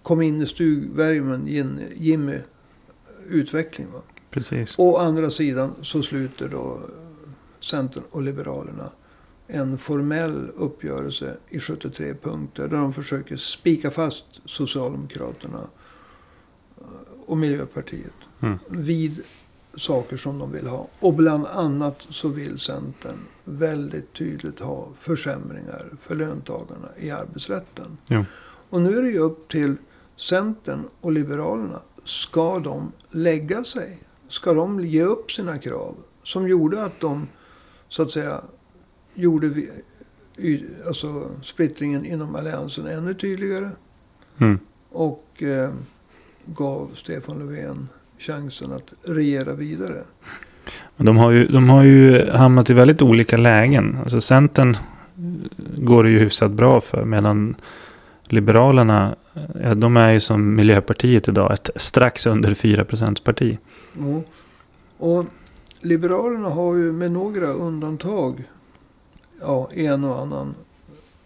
kom 0.04 0.22
in 0.22 0.42
i 0.42 0.48
stugvärmen 0.48 1.48
Jimmy 1.96 2.38
utveckling. 3.30 3.88
Va? 3.94 4.02
Precis. 4.34 4.80
Å 4.80 4.98
andra 4.98 5.30
sidan 5.30 5.76
så 5.82 6.04
sluter 6.04 6.50
då 6.50 6.80
Centern 7.60 8.04
och 8.12 8.22
Liberalerna 8.22 8.90
en 9.48 9.78
formell 9.78 10.50
uppgörelse 10.56 11.38
i 11.50 11.60
73 11.60 12.14
punkter. 12.14 12.68
Där 12.68 12.78
de 12.78 12.94
försöker 12.94 13.38
spika 13.38 13.92
fast 13.92 14.26
Socialdemokraterna 14.46 15.68
och 17.26 17.38
Miljöpartiet. 17.38 18.14
Mm. 18.42 18.60
Vid 18.68 19.22
saker 19.76 20.18
som 20.18 20.40
de 20.40 20.52
vill 20.52 20.68
ha. 20.68 20.88
Och 21.00 21.14
bland 21.14 21.46
annat 21.46 22.06
så 22.10 22.28
vill 22.28 22.60
Centern 22.60 23.18
väldigt 23.44 24.14
tydligt 24.14 24.60
ha 24.60 24.88
försämringar 25.00 25.86
för 26.00 26.16
löntagarna 26.16 26.88
i 26.98 27.12
arbetsrätten. 27.12 27.98
Ja. 28.08 28.26
Och 28.70 28.82
nu 28.82 28.98
är 28.98 29.02
det 29.02 29.10
ju 29.10 29.20
upp 29.20 29.50
till 29.50 29.76
Centern 30.18 30.84
och 31.02 31.12
Liberalerna. 31.12 31.80
Ska 32.04 32.60
de 32.60 32.92
lägga 33.12 33.64
sig? 33.64 34.00
Ska 34.34 34.54
de 34.54 34.86
ge 34.86 35.04
upp 35.04 35.32
sina 35.32 35.58
krav? 35.58 35.96
Som 36.24 36.48
gjorde 36.48 36.84
att 36.84 37.00
de, 37.00 37.28
så 37.90 38.04
att 38.04 38.12
säga, 38.12 38.42
gjorde 39.14 39.54
alltså, 40.88 41.30
splittringen 41.44 42.06
inom 42.06 42.36
alliansen 42.36 42.88
ännu 42.88 43.14
tydligare. 43.14 43.70
Mm. 44.38 44.60
Och 44.90 45.44
eh, 45.44 45.70
gav 46.46 46.92
Stefan 46.96 47.40
Löfven 47.40 47.90
chansen 48.20 48.72
att 48.72 48.94
regera 49.04 49.54
vidare. 49.54 50.04
De 50.98 51.18
har, 51.18 51.32
ju, 51.32 51.48
de 51.48 51.70
har 51.70 51.84
ju 51.84 52.30
hamnat 52.30 52.70
i 52.70 52.74
väldigt 52.74 53.02
olika 53.02 53.38
lägen. 53.38 53.98
Alltså 54.04 54.22
Centern 54.22 54.78
går 55.78 56.04
det 56.04 56.10
ju 56.10 56.20
hyfsat 56.20 56.52
bra 56.52 56.82
för. 56.82 57.06
Medan 57.06 57.56
Liberalerna, 58.24 59.16
de 59.76 59.98
är 59.98 60.12
ju 60.12 60.20
som 60.20 60.56
Miljöpartiet 60.56 61.28
idag. 61.28 61.54
Ett 61.54 61.70
strax 61.76 62.26
under 62.26 62.54
4 62.54 62.86
parti. 63.24 63.58
Mm. 63.98 64.22
Och 64.98 65.26
Liberalerna 65.80 66.50
har 66.50 66.76
ju 66.76 66.92
med 66.92 67.12
några 67.12 67.48
undantag, 67.48 68.44
ja, 69.40 69.70
en 69.72 70.04
och 70.04 70.20
annan 70.20 70.56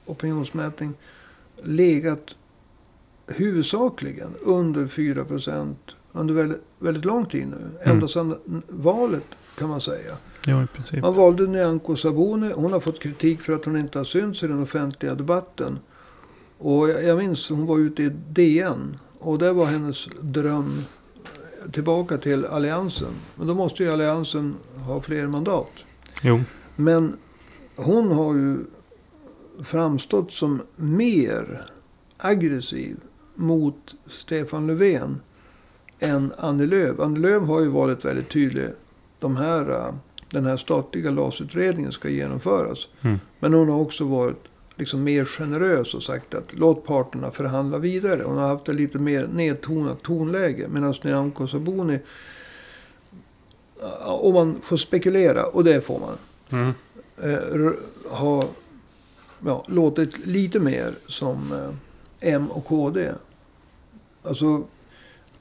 opinionsmätning, 0.06 0.94
legat 1.64 2.36
huvudsakligen 3.28 4.36
under 4.42 4.88
4 4.88 5.26
procent 5.26 5.96
under 6.12 6.34
väldigt, 6.34 6.62
väldigt 6.80 7.06
lång 7.06 7.26
tid 7.26 7.48
nu. 7.48 7.56
Mm. 7.56 7.96
Ända 7.96 8.08
sedan 8.08 8.36
valet 8.68 9.26
kan 9.58 9.70
man 9.70 9.82
säga. 9.82 10.14
Ja, 10.46 10.64
i 10.64 10.68
princip. 10.68 11.02
Man 11.02 11.16
valde 11.16 11.48
Nyamko 11.48 11.96
Sabuni. 11.96 12.52
Hon 12.56 12.74
har 12.74 12.80
fått 12.80 13.00
kritik 13.00 13.42
för 13.42 13.54
att 13.54 13.66
hon 13.66 13.78
inte 13.78 13.98
har 13.98 14.06
synts 14.06 14.44
i 14.44 14.48
den 14.48 14.64
offentliga 14.64 15.16
debatten. 15.16 15.80
Och 16.58 16.90
jag, 16.90 17.04
jag 17.04 17.18
minns 17.18 17.50
hon 17.50 17.66
var 17.66 17.78
ute 17.78 18.04
i 18.04 18.10
DN. 18.10 18.98
Och 19.20 19.40
det 19.40 19.54
var 19.54 19.66
hennes 19.66 20.08
dröm 20.22 20.84
tillbaka 21.72 22.18
till 22.18 22.46
alliansen. 22.46 23.14
Men 23.36 23.48
då 23.48 23.54
måste 23.54 23.84
ju 23.84 23.92
alliansen 23.92 24.56
ha 24.86 25.02
fler 25.02 25.28
mandat. 25.28 25.72
Jo. 26.22 26.42
Men 26.76 27.18
hon 27.76 28.12
har 28.12 28.34
ju 28.34 28.58
framstått 29.64 30.32
som 30.32 30.62
mer 30.76 31.66
aggressiv 32.18 32.98
mot 33.36 33.96
Stefan 34.08 34.68
Löfven 34.68 35.22
än 36.00 36.34
Annie 36.38 36.66
Lööf. 36.66 37.00
Annie 37.00 37.20
Lööf 37.20 37.44
har 37.44 37.62
ju 37.62 37.68
varit 37.68 38.06
väldigt 38.06 38.30
tydlig. 38.30 38.70
De 39.20 39.38
här, 39.38 39.70
äh, 39.70 39.94
den 40.30 40.46
här 40.46 40.58
statliga 40.58 41.12
LAS-utredningen 41.12 41.92
ska 41.92 42.10
genomföras. 42.10 42.88
Mm. 43.02 43.20
Men 43.40 43.54
hon 43.54 43.70
har 43.70 43.80
också 43.80 44.04
varit 44.04 44.44
liksom 44.78 45.04
mer 45.04 45.26
generös 45.26 45.94
och 45.94 46.04
sagt 46.04 46.34
att 46.34 46.54
låt 46.54 46.86
parterna 46.86 47.32
förhandla 47.32 47.78
vidare. 47.78 48.24
Hon 48.24 48.38
har 48.38 48.48
haft 48.48 48.70
ett 48.70 48.76
lite 48.76 49.00
mer 49.00 49.28
nedtonat 49.28 50.02
tonläge. 50.04 50.68
Medan 50.68 50.94
Nyamko 51.04 51.48
Sabuni, 51.48 52.00
om 54.02 54.34
man 54.34 54.62
får 54.62 54.78
spekulera, 54.78 55.46
och 55.46 55.64
det 55.64 55.82
får 55.82 56.00
man. 56.00 56.18
Mm. 56.50 56.74
eh, 57.18 57.72
har 58.10 58.46
ja, 59.46 59.66
låtit 59.68 60.26
lite 60.26 60.60
mer 60.60 60.94
som 61.08 61.52
eh, 61.52 62.34
M 62.34 62.52
och 62.52 62.66
KD. 62.66 63.12
Alltså, 64.24 64.64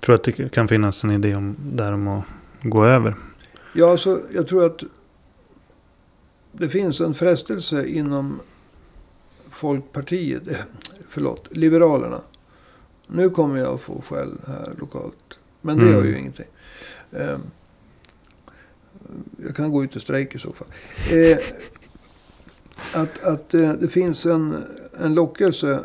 Tror 0.01 0.15
att 0.15 0.23
det 0.23 0.53
kan 0.53 0.69
finnas 0.69 1.05
en 1.05 1.11
idé 1.11 1.35
om, 1.35 1.57
där 1.59 1.93
om 1.93 2.09
att 2.09 2.25
gå 2.63 2.85
över. 2.85 3.15
ja, 3.75 3.91
alltså, 3.91 4.21
jag 4.33 4.49
tror 4.49 4.67
att 4.67 4.83
det 6.53 6.69
finns 6.69 7.01
en 7.01 7.15
frestelse 7.15 7.87
inom 7.87 8.41
Folkpartiet, 9.57 10.49
eh, 10.49 10.57
förlåt, 11.09 11.49
Liberalerna. 11.51 12.21
Nu 13.07 13.31
kommer 13.31 13.59
jag 13.59 13.75
att 13.75 13.81
få 13.81 14.01
skäll 14.03 14.33
här 14.47 14.73
lokalt. 14.79 15.39
Men 15.61 15.77
det 15.77 15.83
Mm. 15.83 15.95
gör 15.95 16.05
ju 16.05 16.19
ingenting. 16.19 16.47
Eh, 17.13 17.39
jag 19.45 19.57
kan 19.57 19.71
gå 19.73 19.85
ut 19.85 19.97
i 19.97 20.01
strejk 20.01 20.35
i 20.35 20.39
så 20.39 20.53
fall. 20.53 20.69
Eh, 21.13 21.39
att 22.93 23.23
att 23.25 23.55
eh, 23.55 23.73
det 23.73 23.89
finns 23.89 24.27
en, 24.27 24.65
en 25.01 25.15
lockelse, 25.15 25.81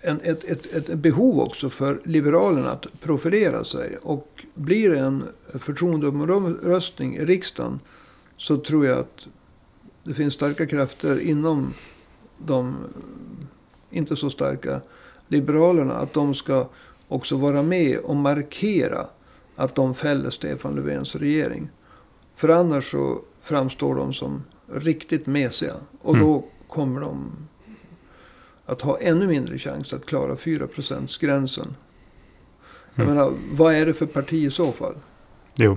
en, 0.00 0.20
ett, 0.20 0.44
ett, 0.44 0.66
ett 0.74 0.98
behov 0.98 1.40
också 1.40 1.70
för 1.70 2.00
Liberalerna 2.04 2.70
att 2.70 2.86
profilera 3.00 3.64
sig. 3.64 3.96
Och 4.02 4.44
blir 4.54 4.90
det 4.90 4.98
en 4.98 5.24
förtroendeomröstning 5.54 7.16
i 7.16 7.24
riksdagen 7.24 7.80
så 8.36 8.56
tror 8.58 8.86
jag 8.86 8.98
att 8.98 9.26
det 10.04 10.14
finns 10.14 10.34
starka 10.34 10.66
krafter 10.66 11.20
inom 11.20 11.74
de 12.46 12.76
inte 13.90 14.16
så 14.16 14.30
starka 14.30 14.80
Liberalerna. 15.28 15.94
Att 15.96 16.12
de 16.14 16.34
ska 16.34 16.66
också 17.08 17.36
vara 17.36 17.62
med 17.62 17.98
och 17.98 18.16
markera 18.16 19.06
att 19.56 19.74
de 19.74 19.94
fäller 19.94 20.30
Stefan 20.30 20.74
Löfvens 20.74 21.16
regering. 21.16 21.68
För 22.34 22.48
annars 22.48 22.90
så 22.90 23.20
framstår 23.40 23.94
de 23.94 24.12
som 24.12 24.42
riktigt 24.72 25.26
mesiga. 25.26 25.74
Och 26.02 26.14
Mm. 26.14 26.26
då 26.26 26.44
kommer 26.68 27.00
de 27.00 27.30
att 28.66 28.82
ha 28.82 28.98
ännu 29.00 29.26
mindre 29.26 29.58
chans 29.58 29.92
att 29.92 30.06
klara 30.06 30.34
4%-gränsen. 30.36 31.74
Jag 32.94 33.04
Mm. 33.04 33.16
menar, 33.16 33.32
vad 33.52 33.74
är 33.74 33.86
det 33.86 33.94
för 33.94 34.06
parti 34.06 34.32
i 34.46 34.50
så 34.50 34.72
fall? 34.72 34.94
Jo. 35.56 35.76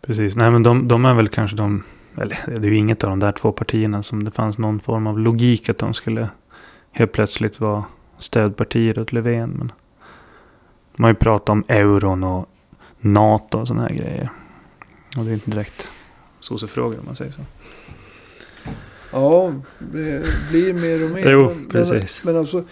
Precis. 0.00 0.36
Nej 0.36 0.50
men 0.50 0.62
de, 0.62 0.88
de 0.88 1.04
är 1.04 1.14
väl 1.14 1.28
kanske 1.28 1.56
de. 1.56 1.82
Eller 2.16 2.38
det 2.46 2.66
är 2.66 2.70
ju 2.70 2.76
inget 2.76 3.04
av 3.04 3.10
de 3.10 3.20
där 3.20 3.32
två 3.32 3.52
partierna 3.52 4.02
som 4.02 4.24
det 4.24 4.30
fanns 4.30 4.58
någon 4.58 4.80
form 4.80 5.06
av 5.06 5.18
logik 5.18 5.68
att 5.68 5.78
de 5.78 5.94
skulle 5.94 6.28
helt 6.90 7.12
plötsligt 7.12 7.60
vara 7.60 7.84
stödpartier 8.18 8.98
åt 8.98 9.12
Löfven. 9.12 9.50
Men 9.50 9.72
de 10.96 11.02
har 11.02 11.10
ju 11.10 11.14
pratat 11.14 11.48
om 11.48 11.64
euron 11.68 12.24
och 12.24 12.46
NATO 13.00 13.58
och 13.58 13.68
sådana 13.68 13.88
här 13.88 13.94
grejer. 13.94 14.30
Och 15.16 15.24
det 15.24 15.30
är 15.30 15.34
inte 15.34 15.50
direkt 15.50 15.90
sossefrågor 16.40 16.98
om 16.98 17.04
man 17.06 17.16
säger 17.16 17.32
så. 17.32 17.40
Ja, 19.12 19.54
det 19.78 20.24
blir 20.50 20.74
mer 20.74 21.04
och 21.04 21.10
mer. 21.10 21.30
Jo, 21.30 21.54
precis. 21.70 22.24
Men, 22.24 22.34
men 22.34 22.40
alltså, 22.40 22.64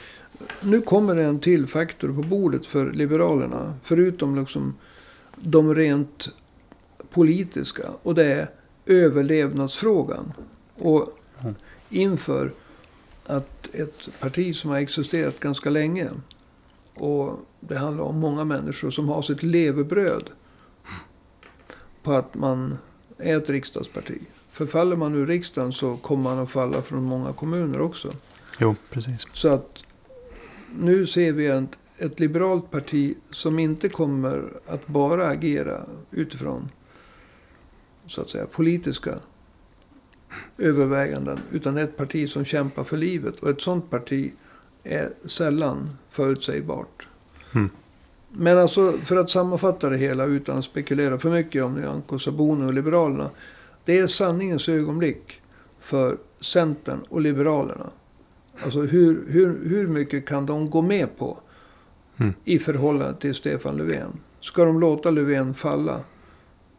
nu 0.60 0.80
kommer 0.80 1.14
det 1.14 1.22
en 1.22 1.40
till 1.40 1.66
faktor 1.66 2.08
på 2.08 2.28
bordet 2.28 2.66
för 2.66 2.92
Liberalerna. 2.92 3.74
Förutom 3.82 4.38
liksom 4.38 4.76
de 5.36 5.74
rent 5.74 6.28
politiska. 7.10 7.82
Och 8.02 8.14
det 8.14 8.24
är 8.24 8.48
överlevnadsfrågan. 8.86 10.32
Och 10.74 11.18
inför 11.90 12.52
att 13.26 13.74
ett 13.74 14.20
parti 14.20 14.56
som 14.56 14.70
har 14.70 14.78
existerat 14.78 15.40
ganska 15.40 15.70
länge. 15.70 16.10
Och 16.94 17.38
det 17.60 17.78
handlar 17.78 18.04
om 18.04 18.18
många 18.18 18.44
människor 18.44 18.90
som 18.90 19.08
har 19.08 19.22
sitt 19.22 19.42
levebröd. 19.42 20.30
På 22.02 22.12
att 22.12 22.34
man 22.34 22.78
är 23.18 23.36
ett 23.36 23.50
riksdagsparti. 23.50 24.18
Förfaller 24.52 24.96
man 24.96 25.14
ur 25.14 25.26
riksdagen 25.26 25.72
så 25.72 25.96
kommer 25.96 26.22
man 26.22 26.38
att 26.38 26.50
falla 26.50 26.82
från 26.82 27.04
många 27.04 27.32
kommuner 27.32 27.80
också. 27.80 28.12
Jo, 28.60 28.74
precis. 28.90 29.26
Så 29.32 29.48
att 29.48 29.78
nu 30.78 31.06
ser 31.06 31.32
vi 31.32 31.46
ett, 31.46 31.78
ett 31.98 32.20
liberalt 32.20 32.70
parti 32.70 33.14
som 33.30 33.58
inte 33.58 33.88
kommer 33.88 34.52
att 34.66 34.86
bara 34.86 35.28
agera 35.28 35.80
utifrån 36.10 36.68
så 38.06 38.20
att 38.20 38.30
säga 38.30 38.46
politiska 38.46 39.18
överväganden. 40.58 41.38
Utan 41.52 41.78
ett 41.78 41.96
parti 41.96 42.30
som 42.30 42.44
kämpar 42.44 42.84
för 42.84 42.96
livet. 42.96 43.40
Och 43.40 43.50
ett 43.50 43.62
sånt 43.62 43.90
parti 43.90 44.32
är 44.82 45.12
sällan 45.24 45.90
förutsägbart. 46.08 47.08
Mm. 47.54 47.70
Men 48.30 48.58
alltså 48.58 48.92
för 48.92 49.16
att 49.16 49.30
sammanfatta 49.30 49.88
det 49.88 49.96
hela 49.96 50.24
utan 50.24 50.58
att 50.58 50.64
spekulera 50.64 51.18
för 51.18 51.30
mycket 51.30 51.64
om 51.64 51.74
Nyamko 51.74 52.18
Sabuni 52.18 52.66
och 52.66 52.74
Liberalerna. 52.74 53.30
Det 53.84 53.98
är 53.98 54.06
sanningens 54.06 54.68
ögonblick 54.68 55.40
för 55.78 56.16
Centern 56.40 57.00
och 57.08 57.20
Liberalerna. 57.20 57.90
Alltså 58.64 58.80
hur, 58.80 59.24
hur, 59.28 59.68
hur 59.68 59.86
mycket 59.86 60.26
kan 60.26 60.46
de 60.46 60.70
gå 60.70 60.82
med 60.82 61.18
på 61.18 61.38
Mm. 62.16 62.34
i 62.44 62.58
förhållande 62.58 63.20
till 63.20 63.34
Stefan 63.34 63.76
Löfven? 63.76 64.20
Ska 64.40 64.64
de 64.64 64.80
låta 64.80 65.10
Löfven 65.10 65.54
falla 65.54 66.00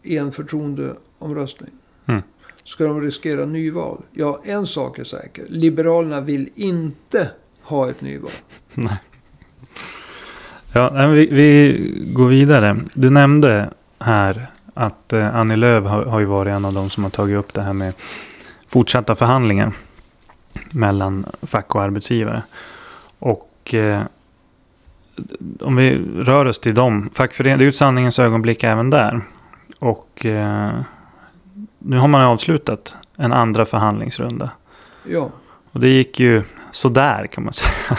i 0.06 0.18
en 0.18 0.32
förtroendeomröstning? 0.32 1.72
Mm. 2.06 2.22
Ska 2.64 2.84
de 2.84 3.02
riskera 3.02 3.46
nyval? 3.46 4.02
Ja, 4.12 4.42
en 4.44 4.68
sak 4.68 5.00
är 5.00 5.04
säker. 5.04 5.46
Liberalerna 5.50 6.22
vill 6.22 6.50
inte 6.56 7.30
ha 7.62 7.90
ett 7.90 8.02
nyval. 8.02 8.32
Nej. 8.74 8.98
Ja, 10.74 11.08
vi, 11.08 11.28
vi 11.32 11.78
går 12.14 12.28
vidare. 12.28 12.78
Du 12.94 13.10
nämnde 13.10 13.70
här 14.00 14.48
att 14.74 15.14
eh, 15.14 15.36
Annie 15.36 15.56
Lööf 15.56 15.86
har, 15.86 16.06
har 16.06 16.20
ju 16.20 16.26
varit 16.26 16.52
en 16.52 16.66
av 16.66 16.74
de 16.74 16.90
som 16.90 17.04
har 17.04 17.12
tagit 17.12 17.38
upp 17.38 17.54
det 17.54 17.62
här 17.62 17.74
med 17.74 17.94
fortsatta 18.68 19.16
förhandlingar 19.16 19.72
mellan 20.72 21.26
fack 21.42 21.76
och 21.76 21.82
arbetsgivare. 21.82 22.44
Och 23.20 23.74
eh, 23.74 24.02
om 25.62 25.76
vi 25.76 25.98
rör 26.16 26.46
oss 26.46 26.60
till 26.60 26.76
dem. 26.76 27.10
Fackförening, 27.14 27.58
det 27.58 27.62
är 27.62 27.66
ju 27.66 27.70
ett 27.70 27.76
sanningens 27.76 28.20
ögonblick 28.20 28.64
även 28.64 28.90
där. 28.90 29.22
Och 29.80 30.26
eh, 30.26 30.82
nu 31.80 31.98
har 31.98 32.08
man 32.08 32.22
avslutat 32.22 32.96
en 33.16 33.34
andra 33.34 33.66
förhandlingsrunda. 33.66 34.52
Ja, 35.10 35.32
Och 35.72 35.80
det 35.80 35.90
gick 35.90 36.20
ju 36.20 36.44
sådär 36.72 37.28
kan 37.28 37.44
man 37.44 37.54
säga. 37.54 37.98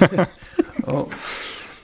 ja. 0.86 1.06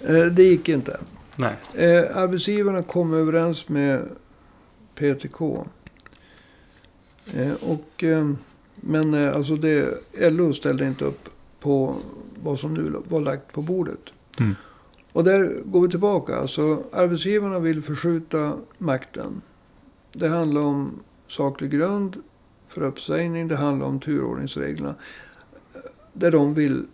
Eh, 0.00 0.24
det 0.24 0.42
gick 0.42 0.68
inte. 0.68 1.00
Nej. 1.36 1.54
Eh, 1.74 2.16
arbetsgivarna 2.16 2.82
kom 2.82 3.14
överens 3.14 3.68
med 3.68 4.08
PTK. 4.94 5.64
Eh, 7.36 7.52
och, 7.70 8.04
eh, 8.04 8.30
men 8.74 9.14
eh, 9.14 9.36
alltså 9.36 9.56
det, 9.56 9.98
LO 10.12 10.54
ställde 10.54 10.86
inte 10.86 11.04
upp 11.04 11.28
på 11.60 11.94
vad 12.42 12.58
som 12.58 12.74
nu 12.74 12.94
var 13.08 13.20
lagt 13.20 13.52
på 13.52 13.62
bordet. 13.62 14.00
Mm. 14.38 14.54
Och 15.12 15.24
där 15.24 15.62
går 15.64 15.82
vi 15.82 15.88
tillbaka. 15.88 16.36
Alltså, 16.36 16.82
arbetsgivarna 16.92 17.58
vill 17.58 17.82
förskjuta 17.82 18.52
makten. 18.78 19.42
Det 20.12 20.28
handlar 20.28 20.60
om 20.60 21.00
saklig 21.28 21.70
grund 21.70 22.16
för 22.68 22.82
uppsägning. 22.82 23.48
Det 23.48 23.56
handlar 23.56 23.86
om 23.86 24.00
turordningsreglerna. 24.00 24.94
Där 26.12 26.30
de 26.30 26.54
vill 26.54 26.86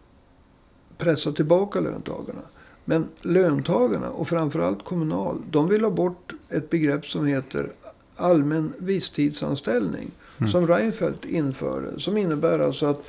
pressa 0.99 1.33
tillbaka 1.33 1.81
löntagarna. 1.81 2.43
Men 2.85 3.09
löntagarna 3.21 4.11
och 4.11 4.29
framförallt 4.29 4.85
Kommunal. 4.85 5.43
De 5.51 5.69
vill 5.69 5.85
ha 5.85 5.91
bort 5.91 6.33
ett 6.49 6.71
begrepp 6.71 7.07
som 7.07 7.27
heter 7.27 7.73
allmän 8.17 8.73
visstidsanställning. 8.79 10.11
Mm. 10.39 10.49
Som 10.49 10.67
Reinfeldt 10.67 11.25
införde. 11.25 12.01
Som 12.01 12.17
innebär 12.17 12.59
alltså 12.59 12.87
att 12.87 13.03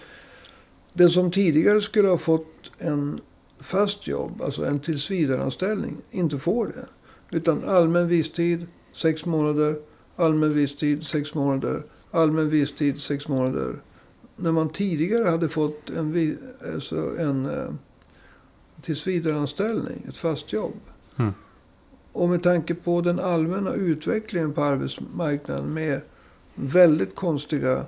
den 0.94 1.10
som 1.10 1.32
tidigare 1.32 1.82
skulle 1.82 2.08
ha 2.08 2.18
fått 2.18 2.72
en 2.78 3.22
fast 3.60 4.08
jobb, 4.08 4.42
alltså 4.42 4.66
en 4.66 4.80
tillsvidareanställning, 4.80 5.98
inte 6.12 6.38
får 6.38 6.68
det. 6.68 6.86
Utan 7.38 7.64
allmän 7.64 8.08
visstid, 8.08 8.68
sex 8.94 9.26
månader. 9.26 9.80
Allmän 10.16 10.54
visstid, 10.54 11.04
sex 11.04 11.34
månader. 11.34 11.84
Allmän 12.12 12.50
visstid, 12.50 13.02
sex 13.02 13.28
månader. 13.28 13.76
När 14.36 14.52
man 14.52 14.70
tidigare 14.70 15.30
hade 15.30 15.50
fått 15.50 15.90
en, 15.90 16.38
alltså 16.74 17.18
en 17.20 17.46
eh, 17.46 17.74
tillsvidareanställning, 18.82 20.06
ett 20.08 20.18
fast 20.18 20.54
jobb. 20.54 20.80
Mm. 21.16 21.34
Och 22.12 22.30
med 22.30 22.44
tanke 22.44 22.76
på 22.76 23.02
den 23.02 23.20
allmänna 23.20 23.74
utvecklingen 23.74 24.54
på 24.54 24.64
arbetsmarknaden 24.64 25.74
med 25.74 26.02
väldigt 26.56 27.16
konstiga 27.16 27.86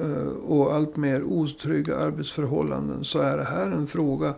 eh, 0.00 0.28
och 0.28 0.74
allt 0.74 0.96
mer 0.96 1.22
otrygga 1.22 1.96
arbetsförhållanden 1.96 3.04
så 3.04 3.18
är 3.18 3.36
det 3.36 3.44
här 3.44 3.66
en 3.66 3.86
fråga 3.86 4.34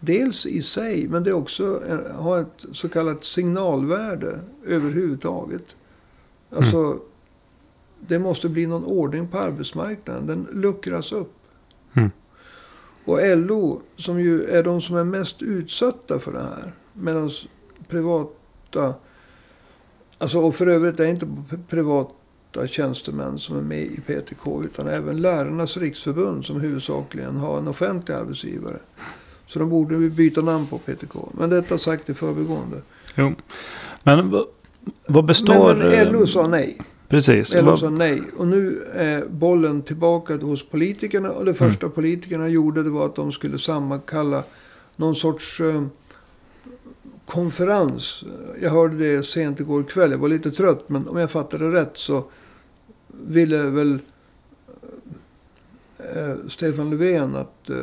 dels 0.00 0.46
i 0.46 0.62
sig 0.62 1.08
men 1.08 1.24
det 1.24 1.32
också 1.32 1.82
en, 1.88 2.14
har 2.14 2.38
ett 2.38 2.64
så 2.72 2.88
kallat 2.88 3.24
signalvärde 3.24 4.40
överhuvudtaget. 4.66 5.64
Alltså 6.50 6.98
det 8.00 8.18
måste 8.18 8.48
bli 8.48 8.66
någon 8.66 8.84
ordning 8.84 9.28
på 9.28 9.38
arbetsmarknaden. 9.38 10.26
Den 10.26 10.48
luckras 10.52 11.12
upp. 11.12 11.32
Mm. 11.94 12.10
Och 13.04 13.18
LO 13.38 13.80
som 13.96 14.20
ju 14.20 14.44
är 14.44 14.62
de 14.62 14.80
som 14.80 14.96
är 14.96 15.04
mest 15.04 15.42
utsatta 15.42 16.18
för 16.18 16.32
det 16.32 16.42
här. 16.42 16.72
Medan 16.92 17.30
privata, 17.88 18.94
alltså 20.18 20.40
och 20.40 20.54
för 20.54 20.66
övrigt 20.66 21.00
är 21.00 21.06
inte 21.06 21.28
privata 21.68 22.66
tjänstemän 22.66 23.38
som 23.38 23.56
är 23.56 23.62
med 23.62 23.82
i 23.82 24.00
PTK. 24.00 24.64
Utan 24.64 24.88
även 24.88 25.20
Lärarnas 25.20 25.76
riksförbund 25.76 26.44
som 26.44 26.60
huvudsakligen 26.60 27.36
har 27.36 27.58
en 27.58 27.68
offentlig 27.68 28.14
arbetsgivare. 28.14 28.78
Så 29.50 29.58
de 29.58 29.68
borde 29.68 29.96
vi 29.96 30.10
byta 30.10 30.40
namn 30.40 30.66
på 30.66 30.78
PTK. 30.78 31.14
Men 31.32 31.50
detta 31.50 31.78
sagt 31.78 32.10
i 32.10 32.14
förbigående. 32.14 32.76
Jo. 33.14 33.32
Men 34.02 34.44
vad 35.06 35.24
består... 35.24 35.74
Men, 35.74 35.88
men 35.88 36.12
LO 36.12 36.20
eh, 36.20 36.26
sa 36.26 36.46
nej. 36.48 36.78
Precis. 37.08 37.54
LO 37.54 37.62
Vad, 37.62 37.78
sa 37.78 37.90
nej. 37.90 38.22
Och 38.36 38.46
nu 38.46 38.82
är 38.94 39.26
bollen 39.26 39.82
tillbaka 39.82 40.36
hos 40.36 40.68
politikerna. 40.68 41.30
Och 41.30 41.44
det 41.44 41.50
Mm. 41.60 41.70
första 41.70 41.88
politikerna 41.88 42.48
gjorde 42.48 42.82
det 42.82 42.90
var 42.90 43.06
att 43.06 43.14
de 43.14 43.32
skulle 43.32 43.58
sammankalla 43.58 44.42
någon 44.96 45.14
sorts 45.14 45.60
eh, 45.60 45.82
konferens. 47.26 48.24
Jag 48.60 48.70
hörde 48.70 48.96
det 49.16 49.22
sent 49.26 49.60
igår 49.60 49.82
kväll. 49.82 50.10
Jag 50.10 50.18
var 50.18 50.28
lite 50.28 50.50
trött. 50.50 50.88
Men 50.88 51.08
om 51.08 51.16
jag 51.16 51.30
fattade 51.30 51.70
rätt 51.72 51.92
så 51.94 52.24
ville 53.24 53.62
väl 53.62 53.98
eh, 55.98 56.34
Stefan 56.48 56.90
Löfven 56.90 57.36
att 57.36 57.70
eh, 57.70 57.76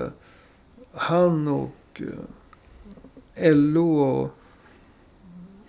han 0.97 1.47
och 1.47 2.01
eh, 3.36 3.55
LO 3.55 3.99
och, 3.99 4.29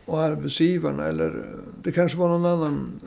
och 0.05 0.21
arbetsgivarna 0.21 1.05
eller 1.05 1.45
det 1.83 1.93
kanske 1.93 2.19
var 2.19 2.29
någon 2.29 2.47
annan 2.47 3.01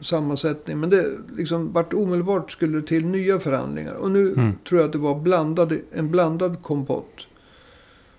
sammansättning. 0.00 0.80
Men 0.80 0.90
det 0.90 1.12
liksom 1.36 1.72
vart 1.72 1.92
omedelbart 1.94 2.52
skulle 2.52 2.80
det 2.80 2.86
till 2.86 3.06
nya 3.06 3.38
förhandlingar. 3.38 3.94
Och 3.94 4.10
nu 4.10 4.32
Mm. 4.32 4.52
tror 4.68 4.80
jag 4.80 4.86
att 4.86 4.92
det 4.92 4.98
var 4.98 5.18
blandade, 5.20 5.80
en 5.92 6.10
blandad 6.10 6.62
kompott. 6.62 7.26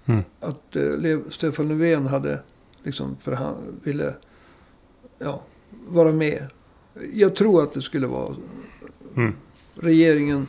Mm. 0.06 0.22
Att 0.40 0.76
eh, 0.76 1.20
Stefan 1.30 1.68
Löfven 1.68 2.08
hade 2.08 2.40
liksom 2.84 3.18
förhand, 3.24 3.58
ville 3.84 4.14
ja, 5.20 5.42
vara 5.88 6.12
med. 6.12 6.44
Jag 7.14 7.36
tror 7.36 7.64
att 7.64 7.74
det 7.74 7.82
skulle 7.82 8.08
vara 8.08 8.36
Mm. 9.16 9.34
regeringen 9.76 10.48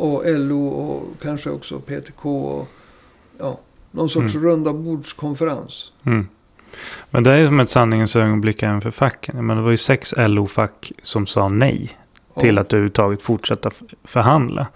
och 0.00 0.22
LO 0.26 0.68
och 0.68 1.20
kanske 1.22 1.50
också 1.50 1.80
PTK 1.80 2.24
och 2.26 2.68
ja, 3.38 3.60
någon 3.90 4.08
sorts 4.10 4.34
Mm. 4.34 4.46
runda 4.46 4.72
bordskonferens. 4.72 5.92
Mm. 6.04 6.28
Men 7.10 7.22
det 7.22 7.30
är 7.32 7.46
som 7.46 7.60
ett 7.60 7.70
sanningens 7.70 8.16
ögonblick 8.16 8.62
även 8.62 8.80
för 8.80 8.90
facken. 8.90 9.46
Men 9.46 9.56
det 9.56 9.62
var 9.62 9.70
ju 9.70 9.76
sex 9.76 10.14
LO-fack 10.18 10.92
som 11.02 11.26
sa 11.26 11.48
nej 11.48 11.90
Ja. 12.34 12.40
till 12.40 12.58
att 12.58 12.72
överhuvudtaget 12.72 13.22
fortsätta 13.22 13.70
förhandla. 14.04 14.66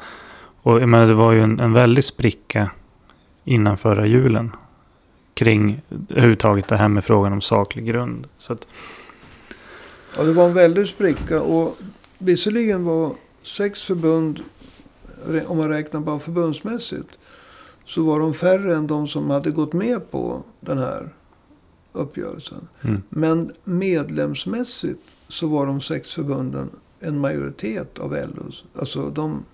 Och 0.62 0.80
jag 0.80 0.88
menar, 0.88 1.06
det 1.06 1.14
var 1.14 1.32
ju 1.32 1.42
en, 1.42 1.60
en 1.60 1.72
väldig 1.72 2.04
spricka 2.04 2.70
innan 3.44 3.78
förra 3.78 4.06
julen. 4.06 4.52
Kring 5.34 5.80
överhuvudtaget 6.08 6.68
det 6.68 6.76
här 6.76 6.88
med 6.88 7.04
frågan 7.04 7.32
om 7.32 7.40
saklig 7.40 7.86
grund. 7.86 8.26
Så 8.38 8.52
att, 8.52 8.66
Ja, 10.16 10.22
det 10.22 10.32
var 10.32 10.44
en 10.46 10.54
väldig 10.54 10.88
spricka 10.88 11.40
och 11.42 11.76
visserligen 12.18 12.84
var 12.84 13.14
sex 13.42 13.82
förbund, 13.82 14.40
om 15.46 15.58
man 15.58 15.68
räknar 15.68 16.00
bara 16.00 16.18
förbundsmässigt, 16.18 17.08
så 17.84 18.02
var 18.02 18.20
de 18.20 18.34
färre 18.34 18.76
än 18.76 18.86
de 18.86 19.06
som 19.06 19.30
hade 19.30 19.50
gått 19.50 19.72
med 19.72 20.10
på 20.10 20.42
den 20.60 20.78
här 20.78 21.08
uppgörelsen. 21.92 22.68
mm, 22.82 23.02
Men 23.08 23.52
medlemsmässigt 23.64 25.16
så 25.28 25.46
var 25.46 25.66
de 25.66 25.80
sex 25.80 26.14
förbunden 26.14 26.70
en 27.00 27.18
majoritet 27.18 27.98
av 27.98 28.12
LOs. 28.12 28.64
Alltså 28.78 29.10
de 29.10 29.44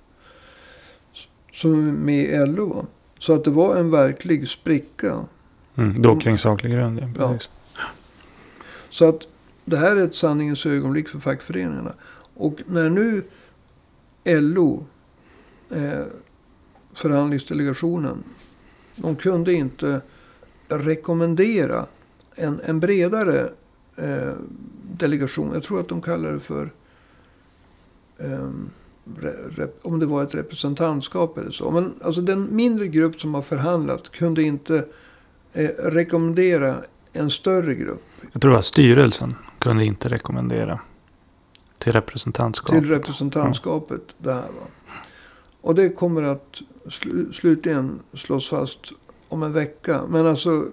som 1.52 1.88
är 1.88 1.92
med 1.92 2.24
i 2.24 2.46
LO. 2.46 2.86
Så 3.18 3.34
att 3.34 3.44
det 3.44 3.50
var 3.50 3.76
en 3.76 3.90
verklig 3.90 4.48
spricka. 4.48 5.24
mm, 5.74 6.02
då 6.02 6.16
kring 6.16 6.38
saklig 6.38 6.72
grund. 6.72 7.00
Ja, 7.00 7.08
Ja. 7.18 7.38
Så 8.90 9.08
att 9.08 9.22
det 9.64 9.76
här 9.76 9.96
är 9.96 10.04
ett 10.04 10.14
sanningens 10.14 10.66
ögonblick 10.66 11.08
för 11.08 11.18
fackföreningarna. 11.18 11.92
Och 12.34 12.60
när 12.66 12.88
nu 12.88 13.22
LO, 14.24 14.86
eh, 15.70 16.04
förhandlingsdelegationen, 16.94 18.24
de 18.96 19.16
kunde 19.16 19.52
inte 19.52 20.00
rekommendera 20.68 21.86
en, 22.34 22.60
en 22.64 22.80
bredare 22.80 23.50
eh, 23.96 24.32
delegation. 24.82 25.50
Jag 25.54 25.62
tror 25.62 25.80
att 25.80 25.88
de 25.88 26.02
kallar 26.02 26.32
det 26.32 26.40
för 26.40 26.70
rep, 29.56 29.78
om 29.82 29.98
det 29.98 30.06
var 30.06 30.22
ett 30.22 30.34
representantskap 30.34 31.38
eller 31.38 31.50
så. 31.50 31.70
Men 31.70 31.94
alltså 32.02 32.20
den 32.20 32.56
mindre 32.56 32.88
grupp 32.88 33.20
som 33.20 33.34
har 33.34 33.42
förhandlat 33.42 34.10
kunde 34.12 34.42
inte 34.42 34.84
eh, 35.52 35.70
rekommendera 35.78 36.76
en 37.12 37.30
större 37.30 37.74
grupp. 37.74 38.02
Jag 38.32 38.42
tror 38.42 38.58
att 38.58 38.64
styrelsen 38.64 39.34
kunde 39.58 39.84
inte 39.84 40.08
rekommendera 40.08 40.80
till 41.78 41.92
representantskapet. 41.92 42.82
Till 42.82 42.90
representantskapet. 42.90 44.02
Det 44.18 44.32
här, 44.32 44.42
va? 44.42 44.96
Och 45.60 45.74
det 45.74 45.88
kommer 45.88 46.22
att 46.22 46.62
sl 46.90 47.32
slutligen 47.32 48.00
slås 48.14 48.48
fast 48.48 48.80
om 49.28 49.42
en 49.42 49.52
vecka. 49.52 50.02
Men 50.08 50.26
alltså, 50.26 50.66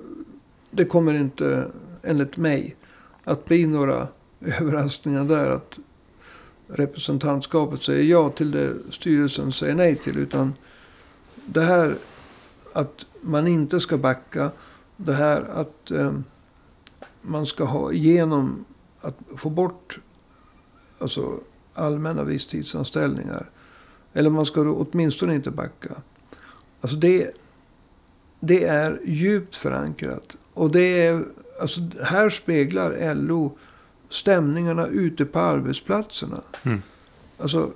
det 0.71 0.86
kommer 0.86 1.13
inte, 1.13 1.71
enligt 2.04 2.38
mig, 2.38 2.76
att 3.23 3.45
bli 3.45 3.65
några 3.65 4.08
överraskningar 4.39 5.23
där. 5.23 5.50
Att 5.50 5.80
representantskapet 6.67 7.82
säger 7.82 8.04
ja 8.04 8.30
till 8.30 8.52
det 8.52 8.73
styrelsen 8.91 9.52
säger 9.52 9.76
nej 9.76 9.95
till. 9.95 10.17
Utan 10.17 10.54
det 11.45 11.62
här 11.62 11.95
att 12.73 13.06
man 13.21 13.47
inte 13.47 13.80
ska 13.80 13.97
backa. 13.97 14.52
Det 14.97 15.13
här 15.13 15.41
att 15.41 15.91
eh, 15.91 16.13
man 17.21 17.45
ska 17.45 17.63
ha 17.63 17.91
igenom 17.91 18.65
att 19.02 19.17
få 19.36 19.50
bort 19.50 20.00
alltså 21.00 21.39
allmänna 21.73 22.23
visstidsanställningar. 22.23 23.50
Eller 24.17 24.30
man 24.30 24.45
ska 24.45 24.63
då 24.63 24.88
åtminstone 24.91 25.36
inte 25.36 25.51
backa. 25.51 25.91
Alltså 26.82 26.97
det, 26.97 27.32
det 28.39 28.63
är 28.63 29.01
djupt 29.06 29.56
förankrat. 29.56 30.36
Och 30.53 30.71
det 30.71 31.06
är, 31.06 31.25
alltså 31.62 31.82
här 32.03 32.30
speglar 32.30 33.15
LO 33.15 33.58
stämningarna 34.10 34.88
ute 34.88 35.25
på 35.25 35.39
arbetsplatserna. 35.39 36.41
Mm. 36.63 36.82
Alltså 37.38 37.71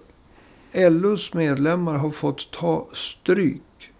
LOs 0.74 1.34
medlemmar 1.34 1.96
har 1.96 2.12
fått 2.12 2.52
ta 2.52 2.88
stryk. 2.94 3.92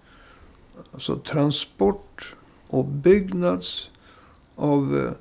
Alltså 0.92 1.16
transport 1.16 2.36
och 2.68 2.86
byggnads 2.86 3.90
av 4.56 4.98
eh, 4.98 5.12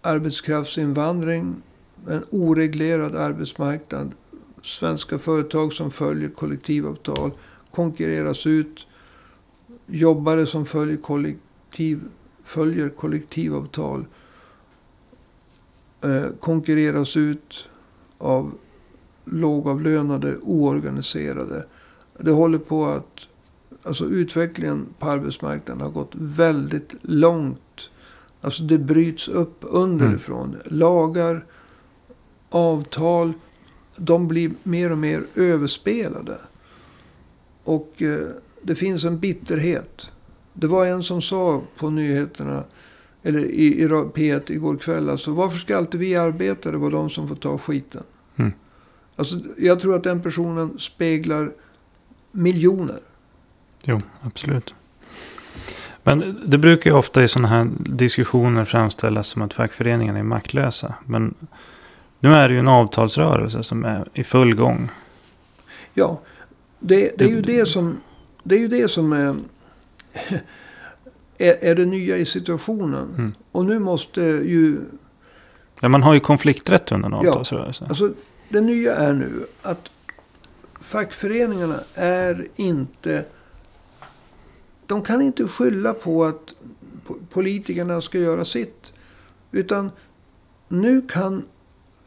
arbetskraftsinvandring 0.00 1.62
en 2.08 2.24
oreglerad 2.30 3.16
arbetsmarknad. 3.16 4.12
Svenska 4.68 5.18
företag 5.18 5.72
som 5.72 5.90
följer 5.90 6.28
kollektivavtal 6.28 7.30
konkurreras 7.70 8.46
ut. 8.46 8.86
Jobbare 9.86 10.46
som 10.46 10.66
följer, 10.66 10.96
kollektiv, 10.96 12.00
följer 12.44 12.88
kollektivavtal 12.88 14.06
eh, 16.00 16.26
konkurreras 16.40 17.16
ut 17.16 17.68
av 18.18 18.52
lågavlönade, 19.24 20.36
oorganiserade. 20.42 21.66
Det 22.18 22.30
håller 22.30 22.58
på 22.58 22.86
att... 22.86 23.26
Alltså 23.82 24.04
utvecklingen 24.04 24.86
på 24.98 25.10
arbetsmarknaden 25.10 25.82
har 25.82 25.90
gått 25.90 26.12
väldigt 26.14 26.94
långt. 27.02 27.90
Alltså 28.40 28.62
det 28.62 28.78
bryts 28.78 29.28
upp 29.28 29.58
underifrån. 29.60 30.56
Lagar, 30.64 31.44
avtal, 32.50 33.32
de 33.98 34.28
blir 34.28 34.50
mer 34.62 34.92
och 34.92 34.98
mer 34.98 35.24
överspelade. 35.34 36.38
Och 37.64 38.02
eh, 38.02 38.28
det 38.62 38.74
finns 38.74 39.04
en 39.04 39.18
bitterhet. 39.18 40.06
Det 40.52 40.66
var 40.66 40.86
en 40.86 41.02
som 41.02 41.22
sa 41.22 41.62
på 41.76 41.90
nyheterna, 41.90 42.64
eller 43.22 43.40
i, 43.40 43.80
i 43.80 43.88
ra- 43.88 44.12
P1 44.12 44.52
igår 44.52 44.76
kväll, 44.76 45.10
alltså 45.10 45.32
varför 45.32 45.58
ska 45.58 45.76
alltid 45.76 46.00
vi 46.00 46.16
arbetare 46.16 46.76
vara 46.76 46.90
de 46.90 47.10
som 47.10 47.28
får 47.28 47.36
ta 47.36 47.58
skiten? 47.58 48.02
Mm. 48.36 48.52
Alltså, 49.16 49.36
jag 49.58 49.80
tror 49.80 49.96
att 49.96 50.04
den 50.04 50.22
personen 50.22 50.78
speglar 50.78 51.52
miljoner. 52.32 53.00
Jo, 53.82 54.00
absolut. 54.20 54.74
Men 56.02 56.40
det 56.46 56.58
brukar 56.58 56.90
ju 56.90 56.96
ofta 56.96 57.24
i 57.24 57.28
sådana 57.28 57.48
här 57.48 57.68
diskussioner 57.78 58.64
framställas 58.64 59.28
som 59.28 59.42
att 59.42 59.54
fackföreningarna 59.54 60.18
är 60.18 60.22
maktlösa. 60.22 60.94
Men 61.06 61.34
nu 62.20 62.34
är 62.34 62.48
det 62.48 62.54
ju 62.54 62.60
en 62.60 62.68
avtalsrörelse 62.68 63.62
som 63.62 63.84
är 63.84 64.08
i 64.14 64.24
full 64.24 64.54
gång. 64.54 64.88
Ja, 65.94 66.20
det, 66.78 67.12
det 67.18 67.24
är 67.24 67.28
ju 67.28 67.40
Det- 67.42 67.66
som, 67.66 68.00
det 68.42 68.54
är, 68.54 68.58
ju 68.58 68.68
det 68.68 68.88
som 68.88 69.12
är, 69.22 69.36
är, 71.38 71.74
det 71.74 71.86
nya 71.86 72.16
i 72.16 72.26
situationen. 72.26 73.08
Mm. 73.18 73.34
Och 73.52 73.64
nu 73.64 73.78
måste 73.78 74.20
ju 74.20 74.80
Ja, 75.80 75.88
man 75.88 76.02
har 76.02 76.14
ju 76.14 76.20
konflikträtt 76.20 76.92
under 76.92 77.08
en 77.08 77.14
Ja. 77.22 77.28
avtalsrörelse. 77.30 77.86
Alltså, 77.88 78.10
det 78.48 78.60
nya 78.60 78.96
är 78.96 79.12
nu 79.12 79.46
att 79.62 79.88
fackföreningarna 80.80 81.80
är 81.94 82.46
inte... 82.56 83.24
De 84.86 85.02
kan 85.02 85.22
inte 85.22 85.48
skylla 85.48 85.94
på 85.94 86.24
att 86.24 86.54
po- 87.06 87.18
politikerna 87.32 88.00
ska 88.00 88.18
göra 88.18 88.44
sitt. 88.44 88.92
Utan 89.52 89.90
nu 90.68 91.02
kan 91.02 91.42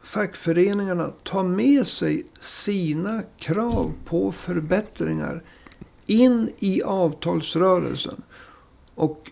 fackföreningarna 0.02 1.12
ta 1.22 1.42
med 1.42 1.86
sig 1.86 2.26
sina 2.40 3.22
krav 3.38 3.92
på 4.04 4.32
förbättringar 4.32 5.42
in 6.06 6.50
i 6.58 6.82
avtalsrörelsen. 6.82 8.22
Och 8.94 9.30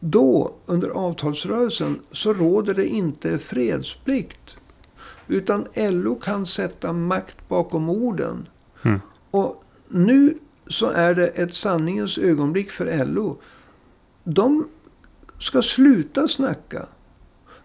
då, 0.00 0.54
under 0.66 0.88
avtalsrörelsen, 0.88 2.00
så 2.12 2.32
råder 2.32 2.74
det 2.74 2.86
inte 2.86 3.38
fredsplikt. 3.38 4.56
Utan 5.28 5.66
LO 5.74 6.14
kan 6.14 6.46
sätta 6.46 6.92
makt 6.92 7.48
bakom 7.48 7.88
orden. 7.88 8.48
Mm. 8.82 9.00
Och 9.30 9.64
nu 9.88 10.38
så 10.66 10.90
är 10.90 11.14
det 11.14 11.26
ett 11.26 11.54
sanningens 11.54 12.18
ögonblick 12.18 12.70
för 12.70 13.04
LO. 13.04 13.36
De 14.24 14.68
ska 15.38 15.62
sluta 15.62 16.28
snacka. 16.28 16.86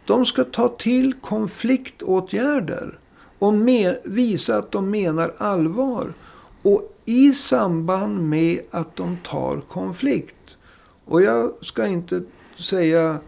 De 0.10 0.26
ska 0.26 0.44
ta 0.44 0.68
till 0.68 1.14
konfliktåtgärder. 1.14 3.00
Och 3.40 3.54
med, 3.54 3.98
visa 4.04 4.58
att 4.58 4.72
de 4.72 4.90
menar 4.90 5.34
allvar. 5.38 6.14
Och 6.62 6.98
i 7.06 7.34
samband 7.34 8.30
med 8.30 8.62
att 8.72 8.96
de 8.96 9.18
tar 9.24 9.62
konflikt. 9.62 10.58
Och 11.06 11.22
jag 11.22 11.52
ska 11.62 11.88
inte 11.88 12.24
säga 12.60 13.20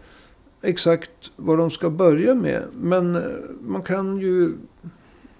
exakt 0.62 1.10
vad 1.36 1.58
de 1.58 1.70
ska 1.70 1.90
börja 1.90 2.34
med. 2.34 2.62
Men 2.72 3.16
eh, 3.16 3.22
man 3.60 3.82
kan 3.82 4.18
ju... 4.18 4.52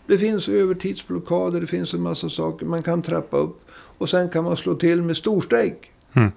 Det 0.07 0.18
finns 0.18 0.48
övertidsblockader, 0.48 1.61
det 1.61 1.66
finns 1.66 1.94
en 1.94 2.02
massa 2.02 2.31
saker 2.31 2.66
man 2.66 2.83
kan 2.83 3.02
trappa 3.02 3.37
upp. 3.37 3.61
Och 3.98 4.09
sen 4.09 4.28
kan 4.28 4.44
man 4.44 4.57
slå 4.57 4.74
till 4.74 5.02
med 5.02 5.16
storstrejk. 5.16 5.90
Mm. 6.12 6.33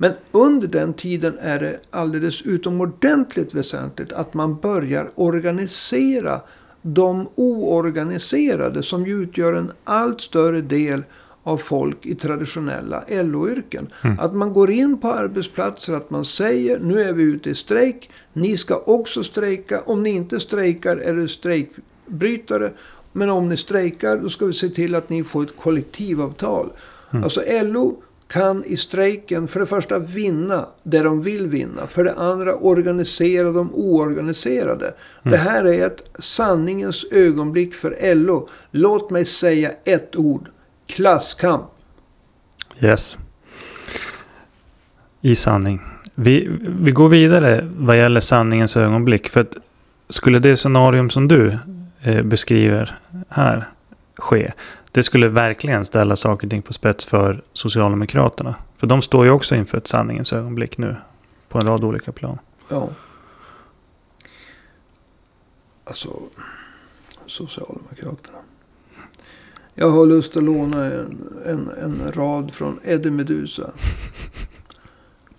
Men 0.00 0.12
under 0.32 0.68
den 0.68 0.94
tiden 0.94 1.38
är 1.40 1.60
det 1.60 1.80
alldeles 1.90 2.42
utomordentligt 2.42 3.54
väsentligt 3.54 4.12
att 4.12 4.34
man 4.34 4.56
börjar 4.56 5.10
organisera 5.14 6.40
de 6.82 7.28
oorganiserade 7.34 8.82
som 8.82 9.06
ju 9.06 9.22
utgör 9.22 9.52
en 9.52 9.72
allt 9.84 10.20
större 10.20 10.60
del 10.60 11.02
av 11.42 11.56
folk 11.56 12.06
i 12.06 12.14
traditionella 12.14 13.04
LO-yrken. 13.08 13.86
Mm. 14.04 14.18
Att 14.18 14.34
man 14.34 14.52
går 14.52 14.70
in 14.70 14.98
på 14.98 15.08
arbetsplatser, 15.08 15.94
att 15.94 16.10
man 16.10 16.24
säger 16.24 16.78
nu 16.78 17.02
är 17.02 17.12
vi 17.12 17.22
ute 17.22 17.50
i 17.50 17.54
strejk. 17.54 18.10
Ni 18.32 18.56
ska 18.56 18.76
också 18.76 19.24
strejka. 19.24 19.80
Om 19.80 20.02
ni 20.02 20.10
inte 20.10 20.40
strejkar 20.40 20.96
är 20.96 21.14
det 21.14 21.28
strejkbrytare. 21.28 22.72
Men 23.12 23.30
om 23.30 23.48
ni 23.48 23.56
strejkar 23.56 24.16
då 24.16 24.28
ska 24.28 24.46
vi 24.46 24.52
se 24.52 24.68
till 24.68 24.94
att 24.94 25.08
ni 25.08 25.24
får 25.24 25.42
ett 25.42 25.56
kollektivavtal. 25.56 26.70
Mm. 27.10 27.24
Alltså 27.24 27.42
LO 27.62 28.02
kan 28.28 28.64
i 28.64 28.76
strejken 28.76 29.48
för 29.48 29.60
det 29.60 29.66
första 29.66 29.98
vinna 29.98 30.66
det 30.82 31.02
de 31.02 31.22
vill 31.22 31.46
vinna. 31.46 31.86
För 31.86 32.04
det 32.04 32.14
andra 32.14 32.54
organisera 32.54 33.52
de 33.52 33.74
oorganiserade. 33.74 34.86
Mm. 34.86 35.32
Det 35.32 35.36
här 35.36 35.64
är 35.64 35.86
ett 35.86 36.02
sanningens 36.18 37.04
ögonblick 37.10 37.74
för 37.74 38.14
LO. 38.14 38.48
Låt 38.70 39.10
mig 39.10 39.24
säga 39.24 39.70
ett 39.84 40.16
ord. 40.16 40.48
Klasskamp. 40.86 41.64
Yes. 42.80 43.18
I 45.20 45.34
sanning. 45.34 45.80
Vi, 46.14 46.48
vi 46.80 46.90
går 46.90 47.08
vidare 47.08 47.68
vad 47.76 47.96
gäller 47.96 48.20
sanningens 48.20 48.76
ögonblick. 48.76 49.28
För 49.28 49.40
att 49.40 49.56
skulle 50.08 50.38
det 50.38 50.56
scenarium 50.56 51.10
som 51.10 51.28
du 51.28 51.58
eh, 52.02 52.22
beskriver 52.22 52.98
här 53.28 53.64
ske. 54.16 54.52
Det 54.92 55.02
skulle 55.02 55.28
verkligen 55.28 55.84
ställa 55.84 56.16
saker 56.16 56.46
och 56.46 56.50
ting 56.50 56.62
på 56.62 56.72
spets 56.72 57.04
för 57.04 57.42
Socialdemokraterna. 57.52 58.54
För 58.76 58.86
de 58.86 59.02
står 59.02 59.24
ju 59.24 59.30
också 59.30 59.54
inför 59.54 59.78
ett 59.78 59.86
sanningens 59.86 60.32
ögonblick 60.32 60.78
nu. 60.78 60.96
På 61.48 61.58
en 61.58 61.66
rad 61.66 61.84
olika 61.84 62.12
plan. 62.12 62.38
Ja. 62.68 62.88
Alltså, 65.84 66.20
Socialdemokraterna. 67.26 68.38
Jag 69.74 69.90
har 69.90 70.06
lust 70.06 70.36
att 70.36 70.42
låna 70.42 70.84
en, 70.84 71.28
en, 71.44 71.70
en 71.82 72.12
rad 72.12 72.54
från 72.54 72.80
Eddie 72.84 73.10
Meduza. 73.10 73.70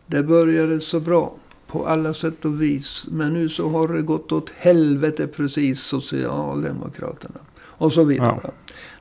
Det 0.06 0.24
började 0.24 0.82
så 0.82 1.00
bra 1.00 1.34
på 1.68 1.88
alla 1.88 2.14
sätt 2.14 2.46
och 2.46 2.62
vis. 2.62 3.06
Men 3.08 3.34
nu 3.34 3.50
så 3.50 3.70
har 3.70 3.88
det 3.88 4.02
gått 4.02 4.32
åt 4.32 4.50
helvete 4.58 5.28
precis 5.28 5.82
Socialdemokraterna. 5.82 7.40
Och 7.62 7.94
så 7.94 8.04
vidare. 8.04 8.40
Ja. 8.44 8.52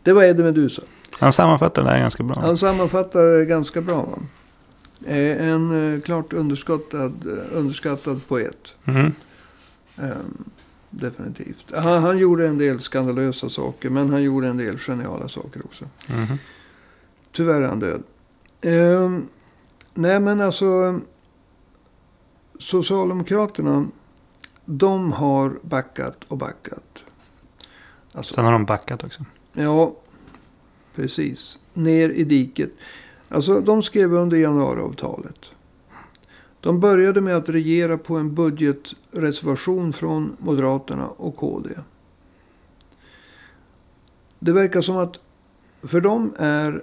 Det 0.03 0.13
var 0.13 0.23
Eddie 0.23 0.43
Meduza. 0.43 0.83
Han 1.13 1.33
sammanfattar 1.33 1.83
det 1.83 1.91
här 1.91 1.99
ganska 2.01 2.23
bra. 2.23 2.41
Han 2.41 2.59
sammanfattar 2.59 3.23
det 3.25 3.45
ganska 3.45 3.81
bra. 3.81 4.03
Va? 4.03 4.19
Eh, 5.07 5.49
En 5.49 5.95
eh, 5.95 6.01
klart 6.01 6.33
underskattad, 6.33 7.27
eh, 7.27 7.59
underskattad 7.59 8.29
poet. 8.29 8.75
Mhm. 8.85 9.13
Ehm, 9.99 10.45
definitivt. 10.91 11.73
Han, 11.75 12.03
han 12.03 12.19
gjorde 12.19 12.49
en 12.49 12.59
del 12.59 12.81
skandalösa 12.81 13.49
saker. 13.51 13.91
Men 13.91 14.11
han 14.11 14.23
gjorde 14.23 14.49
en 14.49 14.57
del 14.57 14.79
geniala 14.79 15.29
saker 15.29 15.61
också. 15.65 15.85
Mhm. 16.07 16.39
Tyvärr 17.33 17.61
är 17.63 17.69
han 17.69 17.81
död. 17.81 18.03
Ehm, 18.61 19.27
nej 19.95 20.21
men 20.21 20.41
alltså. 20.41 21.01
Socialdemokraterna. 22.59 23.87
De 24.65 25.13
har 25.13 25.59
backat 25.63 26.17
och 26.29 26.37
backat. 26.39 26.99
Alltså, 28.13 28.35
Sen 28.35 28.45
har 28.45 28.53
de 28.53 28.65
backat 28.65 29.05
också. 29.05 29.25
Ja, 29.63 29.97
precis. 30.95 31.59
Ner 31.75 32.11
i 32.11 32.25
diket. 32.25 32.71
Alltså, 33.29 33.61
de 33.61 33.83
skrev 33.83 34.15
under 34.15 34.37
januariavtalet. 34.37 35.39
De 36.61 36.81
började 36.81 37.21
med 37.21 37.37
att 37.37 37.49
regera 37.49 37.99
på 37.99 38.17
en 38.17 38.35
budgetreservation 38.35 39.93
från 39.93 40.37
Moderaterna 40.39 41.09
och 41.09 41.37
KD. 41.37 41.71
Det 44.39 44.53
verkar 44.53 44.81
som 44.81 44.97
att 44.97 45.19
för 45.83 46.01
dem 46.01 46.33
är 46.39 46.83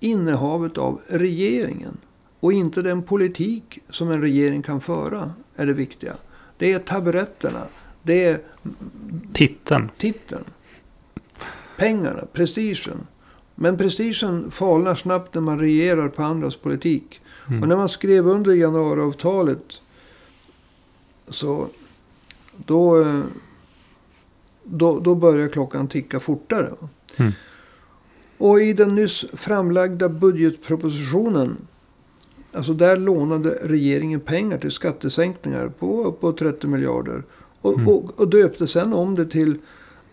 innehavet 0.00 0.78
av 0.78 1.00
regeringen 1.08 1.96
och 2.40 2.52
inte 2.52 2.82
den 2.82 3.02
politik 3.02 3.78
som 3.90 4.10
en 4.10 4.20
regering 4.20 4.62
kan 4.62 4.80
föra 4.80 5.32
är 5.56 5.66
det 5.66 5.72
viktiga. 5.72 6.14
Det 6.58 6.72
är 6.72 6.78
taburetterna. 6.78 7.62
Det 8.02 8.24
är 8.24 8.40
Titeln. 9.32 9.90
titeln. 9.98 10.44
Pengarna, 11.76 12.24
prestigen. 12.32 13.06
Men 13.54 13.78
prestigen 13.78 14.50
falnar 14.50 14.94
snabbt 14.94 15.34
när 15.34 15.40
man 15.40 15.58
regerar 15.58 16.08
på 16.08 16.22
andras 16.22 16.56
politik. 16.56 17.20
Mm. 17.48 17.62
Och 17.62 17.68
när 17.68 17.76
man 17.76 17.88
skrev 17.88 18.28
under 18.28 18.52
januariavtalet 18.52 19.80
så 21.28 21.66
då, 22.56 23.00
eh, 23.02 23.20
då, 24.64 25.00
då 25.00 25.14
börjar 25.14 25.48
klockan 25.48 25.88
ticka 25.88 26.20
fortare. 26.20 26.72
Mm. 27.16 27.32
Och 28.38 28.60
i 28.60 28.72
den 28.72 28.94
nyss 28.94 29.24
framlagda 29.32 30.08
budgetpropositionen 30.08 31.56
Alltså 32.54 32.72
där 32.72 32.96
lånade 32.96 33.58
regeringen 33.62 34.20
pengar 34.20 34.58
till 34.58 34.70
skattesänkningar 34.70 35.68
på 35.68 36.04
uppåt 36.04 36.38
30 36.38 36.66
miljarder. 36.66 37.22
Och, 37.60 37.74
Mm. 37.74 37.88
och, 37.88 38.20
och 38.20 38.28
döpte 38.28 38.66
sen 38.66 38.92
om 38.92 39.14
det 39.14 39.26
till 39.26 39.58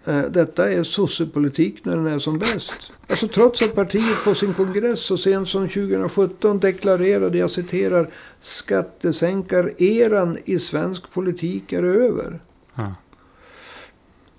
detta 0.05 0.71
är 0.71 0.83
sossepolitik 0.83 1.85
när 1.85 1.95
den 1.95 2.07
är 2.07 2.19
som 2.19 2.39
bäst. 2.39 2.91
Alltså 3.07 3.27
trots 3.27 3.61
att 3.61 3.75
partiet 3.75 4.23
på 4.23 4.35
sin 4.35 4.53
kongress 4.53 4.99
så 4.99 5.17
sent 5.17 5.49
som 5.49 5.67
2017 5.67 6.59
deklarerade, 6.59 7.37
jag 7.37 7.51
citerar, 7.51 8.09
skattesänkareran 8.39 10.37
i 10.45 10.59
svensk 10.59 11.11
politik 11.11 11.73
är 11.73 11.83
över. 11.83 12.39
Ja. 12.75 12.95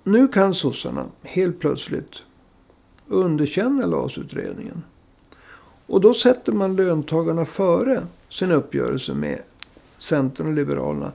Nu 0.03 0.27
kan 0.27 0.53
sossarna 0.53 1.05
helt 1.21 1.59
plötsligt 1.59 2.15
underkänna 3.07 3.85
LAS-utredningen. 3.85 4.83
Och 5.85 6.01
då 6.01 6.13
sätter 6.13 6.51
man 6.51 6.75
löntagarna 6.75 7.45
före 7.45 8.07
sin 8.29 8.51
uppgörelse 8.51 9.13
med 9.13 9.39
Centern 9.97 10.47
och 10.47 10.53
Liberalerna. 10.53 11.11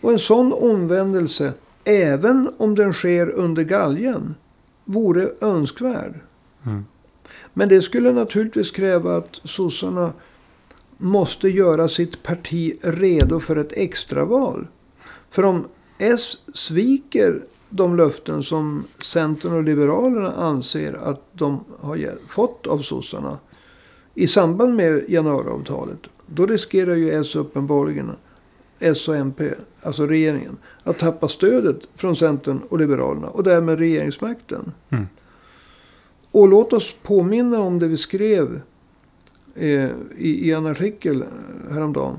Och 0.00 0.12
en 0.12 0.18
sån 0.18 0.52
omvändelse, 0.52 1.52
även 1.84 2.50
om 2.56 2.74
den 2.74 2.92
sker 2.92 3.30
under 3.30 3.62
galgen, 3.62 4.34
vore 4.84 5.30
önskvärd. 5.40 6.20
Mm. 6.66 6.84
Men 7.52 7.68
det 7.68 7.82
skulle 7.82 8.12
naturligtvis 8.12 8.70
kräva 8.70 9.16
att 9.16 9.40
sossarna 9.44 10.12
måste 10.96 11.48
göra 11.48 11.88
sitt 11.88 12.22
parti 12.22 12.78
redo 12.82 13.40
för 13.40 13.56
ett 13.56 13.72
extraval. 13.72 14.66
För 15.30 15.44
om 15.44 15.64
S 15.98 16.36
sviker 16.54 17.42
de 17.68 17.96
löften 17.96 18.42
som 18.42 18.84
Centern 18.98 19.52
och 19.52 19.62
Liberalerna 19.62 20.32
anser 20.32 20.92
att 20.92 21.26
de 21.32 21.64
har 21.80 22.18
fått 22.28 22.66
av 22.66 22.78
sossarna 22.78 23.38
i 24.14 24.26
samband 24.26 24.74
med 24.74 25.04
januariavtalet. 25.08 25.98
Då 26.26 26.46
riskerar 26.46 26.94
ju 26.94 27.10
S 27.20 27.36
uppenbarligen, 27.36 28.10
S 28.82 29.08
och 29.08 29.16
MP, 29.16 29.54
alltså 29.82 30.06
regeringen, 30.06 30.56
att 30.82 30.98
tappa 30.98 31.28
stödet 31.28 31.88
från 31.94 32.16
Centern 32.16 32.60
och 32.68 32.78
Liberalerna 32.78 33.28
och 33.28 33.42
därmed 33.42 33.78
regeringsmakten. 33.78 34.72
Mm. 34.90 35.06
Och 36.30 36.48
låt 36.48 36.72
oss 36.72 36.94
påminna 37.02 37.60
om 37.60 37.78
det 37.78 37.88
vi 37.88 37.96
skrev 37.96 38.60
eh, 39.54 39.90
i, 40.18 40.48
i 40.48 40.52
en 40.52 40.66
artikel 40.66 41.24
häromdagen. 41.70 42.18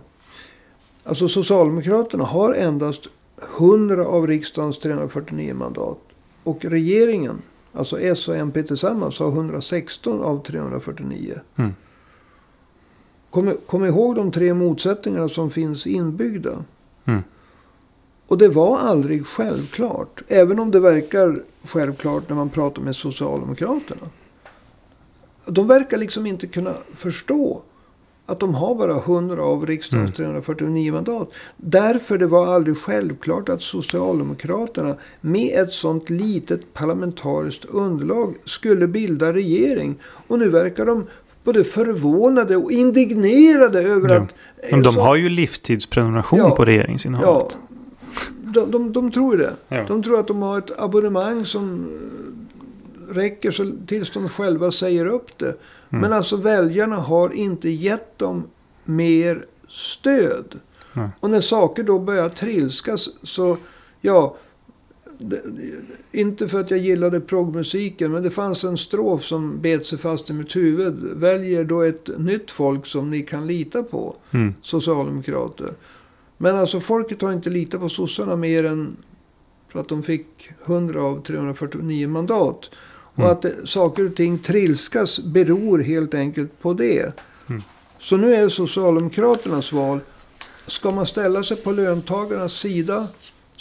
Alltså 1.03 1.27
Socialdemokraterna 1.27 2.23
har 2.23 2.53
endast 2.53 3.07
100 3.57 4.05
av 4.05 4.27
riksdagens 4.27 4.79
349 4.79 5.53
mandat. 5.53 5.99
Och 6.43 6.65
regeringen, 6.65 7.41
alltså 7.73 7.99
S 7.99 8.27
och 8.27 8.35
MP 8.35 8.63
tillsammans, 8.63 9.19
har 9.19 9.27
116 9.27 10.21
av 10.21 10.43
349. 10.43 11.39
Mm. 11.55 11.73
Kom, 13.33 13.57
kom 13.65 13.85
ihåg 13.85 14.15
de 14.15 14.31
tre 14.31 14.53
motsättningarna 14.53 15.29
som 15.29 15.49
finns 15.49 15.87
inbyggda. 15.87 16.63
Mm. 17.05 17.21
Och 18.27 18.37
det 18.37 18.47
var 18.47 18.77
aldrig 18.77 19.25
självklart. 19.25 20.21
Även 20.27 20.59
om 20.59 20.71
det 20.71 20.79
verkar 20.79 21.43
självklart 21.63 22.29
när 22.29 22.35
man 22.35 22.49
pratar 22.49 22.81
med 22.81 22.95
Socialdemokraterna. 22.95 24.09
De 25.45 25.67
verkar 25.67 25.97
liksom 25.97 26.25
inte 26.25 26.47
kunna 26.47 26.73
förstå 26.93 27.61
att 28.25 28.39
de 28.39 28.55
har 28.55 28.75
bara 28.75 28.97
100 28.97 29.43
av 29.43 29.65
riksdagens 29.65 30.19
Mm. 30.19 30.33
349 30.33 30.93
mandat. 30.93 31.29
Därför 31.57 32.17
det 32.17 32.27
var 32.27 32.55
aldrig 32.55 32.77
självklart 32.77 33.49
att 33.49 33.61
Socialdemokraterna 33.61 34.95
med 35.21 35.59
ett 35.59 35.71
sånt 35.71 36.09
litet 36.09 36.73
parlamentariskt 36.73 37.65
underlag 37.65 38.35
skulle 38.45 38.87
bilda 38.87 39.33
regering. 39.33 39.95
Och 40.27 40.39
nu 40.39 40.49
verkar 40.49 40.85
de 40.85 41.05
både 41.43 41.63
förvånade 41.63 42.55
och 42.57 42.71
indignerade 42.71 43.81
över 43.81 44.09
Ja. 44.09 44.21
att... 44.21 44.33
Men 44.71 44.83
de 44.83 44.93
så- 44.93 45.01
har 45.01 45.15
ju 45.15 45.29
livstidsprenumeration 45.29 46.39
Ja. 46.39 46.51
på 46.55 46.61
Ja, 46.63 46.67
regeringsinnehavet. 46.67 47.57
de, 48.43 48.71
de, 48.71 48.93
de 48.93 49.11
tror 49.11 49.37
det. 49.37 49.53
Ja. 49.67 49.85
De 49.87 50.03
tror 50.03 50.19
att 50.19 50.27
de 50.27 50.41
har 50.41 50.57
ett 50.57 50.79
abonnemang 50.79 51.45
som 51.45 51.87
räcker 53.09 53.51
så, 53.51 53.71
tills 53.87 54.11
de 54.11 54.29
själva 54.29 54.71
säger 54.71 55.05
upp 55.05 55.37
det. 55.37 55.45
Mm. 55.89 56.01
Men 56.01 56.13
alltså 56.13 56.35
väljarna 56.37 56.95
har 56.95 57.33
inte 57.33 57.69
gett 57.69 58.19
dem 58.19 58.43
mer 58.83 59.45
stöd. 59.69 60.59
Nej. 60.93 61.09
Och 61.19 61.29
när 61.29 61.41
saker 61.41 61.83
då 61.83 61.99
börjar 61.99 62.29
trilskas 62.29 63.09
så, 63.23 63.57
ja. 64.01 64.35
Inte 66.11 66.47
för 66.47 66.59
att 66.59 66.71
jag 66.71 66.79
gillade 66.79 67.19
proggmusiken, 67.21 68.11
men 68.11 68.23
det 68.23 68.31
fanns 68.31 68.63
en 68.63 68.77
strof 68.77 69.23
som 69.23 69.61
bet 69.61 69.85
sig 69.87 69.97
fast 69.97 70.29
i 70.29 70.33
mitt 70.33 70.55
huvud. 70.55 70.95
Väljer 71.13 71.63
då 71.63 71.81
ett 71.81 72.09
nytt 72.17 72.51
folk 72.51 72.85
som 72.85 73.09
ni 73.09 73.21
kan 73.23 73.47
lita 73.47 73.83
på 73.83 74.15
Mm. 74.31 74.53
socialdemokrater. 74.61 75.73
Men 76.37 76.55
alltså 76.55 76.79
folket 76.79 77.21
har 77.21 77.33
inte 77.33 77.49
litat 77.49 77.81
på 77.81 77.89
sossarna 77.89 78.35
mer 78.35 78.63
än 78.65 78.97
för 79.71 79.79
att 79.79 79.87
de 79.89 80.03
fick 80.03 80.49
100 80.65 81.01
av 81.01 81.23
349 81.23 82.07
mandat. 82.07 82.69
Och 83.15 83.19
Mm. 83.19 83.31
att 83.31 83.41
det, 83.41 83.67
saker 83.67 84.05
och 84.05 84.15
ting 84.15 84.37
trilskas 84.37 85.19
beror 85.19 85.79
helt 85.79 86.13
enkelt 86.13 86.61
på 86.61 86.73
det. 86.73 87.13
Mm. 87.49 87.61
Så 87.99 88.17
nu 88.17 88.33
är 88.35 88.49
Socialdemokraternas 88.49 89.73
val. 89.73 89.99
Ska 90.67 90.91
man 90.91 91.07
ställa 91.07 91.43
sig 91.43 91.57
på 91.57 91.71
löntagarnas 91.71 92.53
sida 92.53 93.07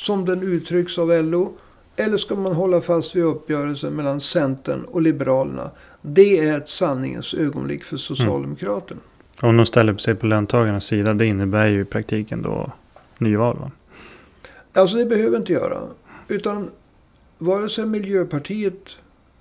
som 0.03 0.25
den 0.25 0.43
uttrycks 0.43 0.99
av 0.99 1.25
LO? 1.25 1.53
Eller 1.97 2.19
ska 2.19 2.35
man 2.35 2.53
hålla 2.53 2.81
fast 2.81 3.17
vid 3.17 3.25
uppgörelsen 3.25 3.95
mellan 3.95 4.21
Centern 4.21 4.85
och 4.85 5.03
Liberalerna? 5.03 5.71
Det 6.03 6.39
är 6.39 6.57
ett 6.57 6.69
sanningens 6.69 7.35
ögonblick 7.35 7.85
för 7.85 7.97
Socialdemokraterna. 7.97 9.01
Om 9.41 9.57
de 9.57 9.67
ställer 9.67 9.97
sig 9.97 10.15
på 10.15 10.27
löntagarnas 10.27 10.85
sida, 10.85 11.15
det 11.15 11.27
innebär 11.27 11.67
ju 11.67 11.81
i 11.81 11.85
praktiken 11.85 12.43
då 12.43 12.73
nyval 13.19 13.57
va? 13.59 13.71
Alltså 14.73 14.97
det 14.97 15.07
behöver 15.07 15.37
inte 15.37 15.53
göra. 15.53 15.81
Utan 16.29 16.71
vare 17.39 17.69
sig 17.69 17.87
Miljöpartiet 17.87 18.97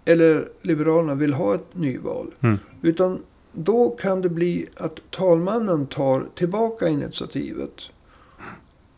eller 0.06 0.48
Liberalerna 0.62 1.16
vill 1.16 1.34
ha 1.34 1.56
ett 1.56 1.76
nyval. 1.76 2.32
Mm. 2.42 2.60
Utan 2.82 3.20
då 3.52 3.90
kan 3.90 4.22
det 4.22 4.30
bli 4.30 4.68
att 4.76 5.00
talmannen 5.10 5.88
tar 5.88 6.26
tillbaka 6.36 6.88
initiativet. 6.88 7.82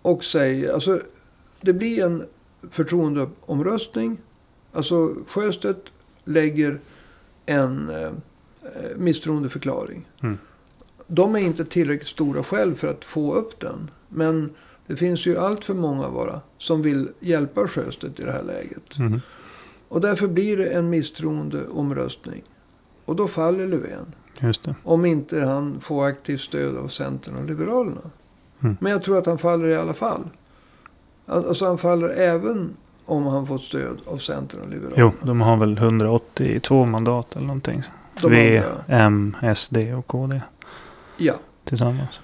Och 0.02 0.24
säger, 0.24 0.74
alltså 0.74 1.02
det 1.64 1.74
blir 1.74 2.06
en 2.06 2.26
förtroendeomröstning. 2.70 4.18
Alltså 4.72 5.16
Sjöstedt 5.28 5.92
lägger 6.24 6.80
en 7.46 7.90
eh, 7.90 8.12
misstroendeförklaring. 8.96 10.08
Mm. 10.22 10.38
De 11.08 11.36
är 11.36 11.40
inte 11.40 11.66
tillräckligt 11.66 12.10
stora 12.10 12.44
själv 12.44 12.76
för 12.76 12.88
att 12.88 13.06
få 13.06 13.34
upp 13.36 13.60
den. 13.60 13.92
Men 14.10 14.50
det 14.88 14.96
finns 14.96 15.26
ju 15.26 15.38
allt 15.38 15.66
för 15.66 15.74
många 15.74 16.10
bara 16.10 16.42
som 16.58 16.82
vill 16.82 17.10
hjälpa 17.20 17.68
Sjöstedt 17.68 18.20
i 18.20 18.24
det 18.24 18.32
här 18.32 18.44
läget. 18.44 18.98
Mhm. 19.00 19.22
Och 19.88 20.02
därför 20.02 20.28
blir 20.28 20.58
det 20.58 20.66
en 20.66 20.90
misstroendeomröstning. 20.90 22.44
Och 23.06 23.16
då 23.16 23.28
faller 23.28 23.68
Löfven. 23.68 24.16
Om 24.84 25.06
inte 25.06 25.42
han 25.42 25.80
får 25.80 26.06
aktivt 26.06 26.42
stöd 26.42 26.78
av 26.78 26.88
Centern 26.88 27.36
och 27.36 27.46
Liberalerna. 27.46 28.12
Mm. 28.60 28.78
Men 28.80 28.92
jag 28.92 29.04
tror 29.04 29.18
att 29.18 29.26
han 29.26 29.38
faller 29.38 29.68
i 29.68 29.76
alla 29.76 29.94
fall. 29.94 30.30
Alltså 31.26 31.66
han 31.66 31.78
faller 31.78 32.10
även 32.10 32.76
om 33.06 33.24
han 33.26 33.48
fått 33.48 33.62
stöd 33.64 33.98
av 34.06 34.18
Centern 34.18 34.62
och 34.62 34.70
Liberalerna. 34.70 34.96
Jo, 35.22 35.28
de 35.28 35.42
har 35.42 35.58
väl 35.58 35.78
182 35.78 36.86
mandat 36.86 37.36
eller 37.36 37.46
någonting. 37.48 37.84
De 38.22 38.32
v, 38.32 38.58
andra- 38.58 38.84
M, 38.88 39.36
SD 39.56 39.78
och 39.98 40.08
KD 40.08 40.42
Ja. 41.18 41.34
tillsammans. 41.64 42.20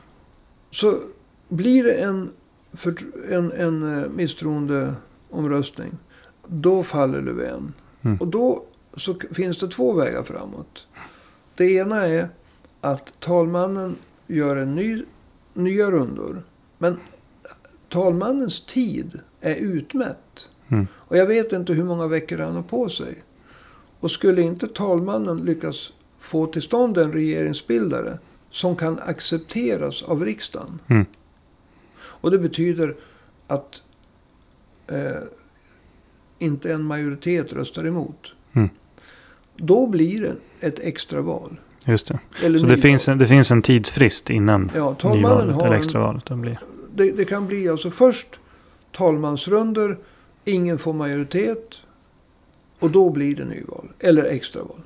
Så 0.72 1.00
blir 1.50 1.84
det 1.84 1.94
en, 1.94 2.30
för, 2.74 2.94
en, 3.30 3.52
en 3.52 4.00
eh, 4.04 4.10
misstroendeomröstning. 4.10 5.92
Då 6.48 6.84
faller 6.84 7.22
Löfven. 7.22 7.74
Mm. 8.02 8.18
Och 8.18 8.28
då 8.28 8.64
så 8.98 9.16
finns 9.32 9.58
det 9.58 9.68
två 9.68 9.94
vägar 9.94 10.24
framåt. 10.24 10.88
Det 11.56 11.72
ena 11.74 12.06
är 12.08 12.30
att 12.82 13.14
talmannen 13.20 13.96
gör 14.28 14.56
en 14.56 14.76
ny, 14.76 15.04
nya 15.54 15.92
rundor. 15.92 16.44
Men 16.78 17.00
talmannens 17.89 18.65
tid 18.65 19.19
är 19.41 19.56
utmätt. 19.56 20.47
Mm. 20.67 20.88
Och 20.93 21.17
jag 21.17 21.25
vet 21.25 21.54
inte 21.54 21.73
hur 21.73 21.84
många 21.84 22.08
veckor 22.08 22.38
han 22.38 22.56
har 22.56 22.63
på 22.63 22.89
sig. 22.89 23.15
Och 23.99 24.12
skulle 24.12 24.41
inte 24.41 24.67
talmannen 24.67 25.38
lyckas 25.38 25.93
få 26.19 26.47
till 26.47 26.62
stånd 26.62 26.97
en 26.97 27.12
regeringsbildare 27.12 28.19
som 28.49 28.75
kan 28.75 28.99
accepteras 28.99 30.04
av 30.04 30.25
riksdagen. 30.25 30.80
Mm. 30.88 31.06
Och 31.99 32.32
det 32.32 32.39
betyder 32.39 32.95
att 33.47 33.82
eh, 34.88 35.21
inte 36.39 36.73
en 36.73 36.84
majoritet 36.84 37.54
röstar 37.54 37.86
emot. 37.86 38.34
Mm. 38.54 38.69
Då 39.56 39.88
blir 39.88 40.21
det 40.21 40.36
ett 40.67 40.80
extraval. 40.80 41.60
Just 41.86 42.08
det. 42.08 42.19
Eller 42.43 42.60
Så 42.60 42.65
det 42.65 42.78
finns, 42.78 43.08
en, 43.08 43.17
det 43.17 43.28
finns 43.28 43.52
en 43.52 43.62
tidsfrist 43.62 44.30
innan 44.30 44.71
Ja, 44.75 44.95
nyvalet 45.04 45.56
eller 45.56 45.67
en, 45.67 45.73
extravalet. 45.73 46.25
Det 46.25 46.36
blir. 46.36 46.60
Det, 47.00 47.12
det 47.12 47.26
kan 47.26 47.48
bli 47.48 47.70
alltså 47.70 47.90
först 47.90 48.40
talmansrunder, 48.92 49.98
ingen 50.46 50.78
får 50.78 50.94
majoritet. 50.94 51.76
Och 52.80 52.92
då 52.92 53.10
blir 53.10 53.36
det 53.36 53.46
nyval. 53.46 53.88
Eller 54.00 54.24
extraval. 54.24 54.82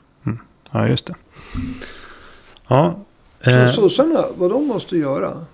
Ja, 0.71 0.87
just 0.87 1.05
det. 1.05 1.15
Ja. 2.67 2.99
Så 3.43 3.49
Eh, 3.49 3.71
sossarna, 3.71 4.25
vad 4.37 4.51
de 4.51 4.67
måste 4.67 4.97
göra. 4.97 5.45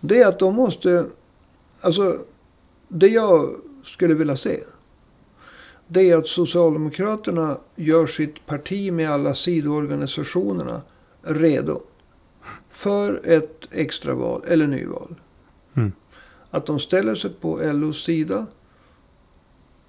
Det 0.00 0.22
är 0.22 0.28
att 0.28 0.38
de 0.38 0.54
måste... 0.54 1.06
Alltså, 1.80 2.18
det 2.88 3.08
jag 3.08 3.54
skulle 3.84 4.14
vilja 4.14 4.36
se. 4.36 4.60
Det 5.86 6.10
är 6.10 6.16
att 6.16 6.28
Socialdemokraterna 6.28 7.56
gör 7.76 8.06
sitt 8.06 8.46
parti 8.46 8.92
med 8.92 9.10
alla 9.10 9.34
sidoorganisationerna 9.34 10.82
redo. 11.22 11.80
För 12.70 13.20
ett 13.24 13.68
extraval 13.70 14.44
eller 14.46 14.66
nyval. 14.66 15.14
Att 16.50 16.66
de 16.66 16.80
ställer 16.80 17.14
sig 17.14 17.30
på 17.30 17.56
LOs 17.62 18.04
sida. 18.04 18.46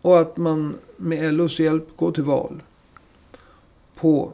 Och 0.02 0.19
att 0.19 0.38
man 0.38 0.76
med 0.97 1.34
LOs 1.34 1.60
hjälp 1.60 1.97
går 1.97 2.12
till 2.12 2.24
val. 2.24 2.63
På 3.95 4.34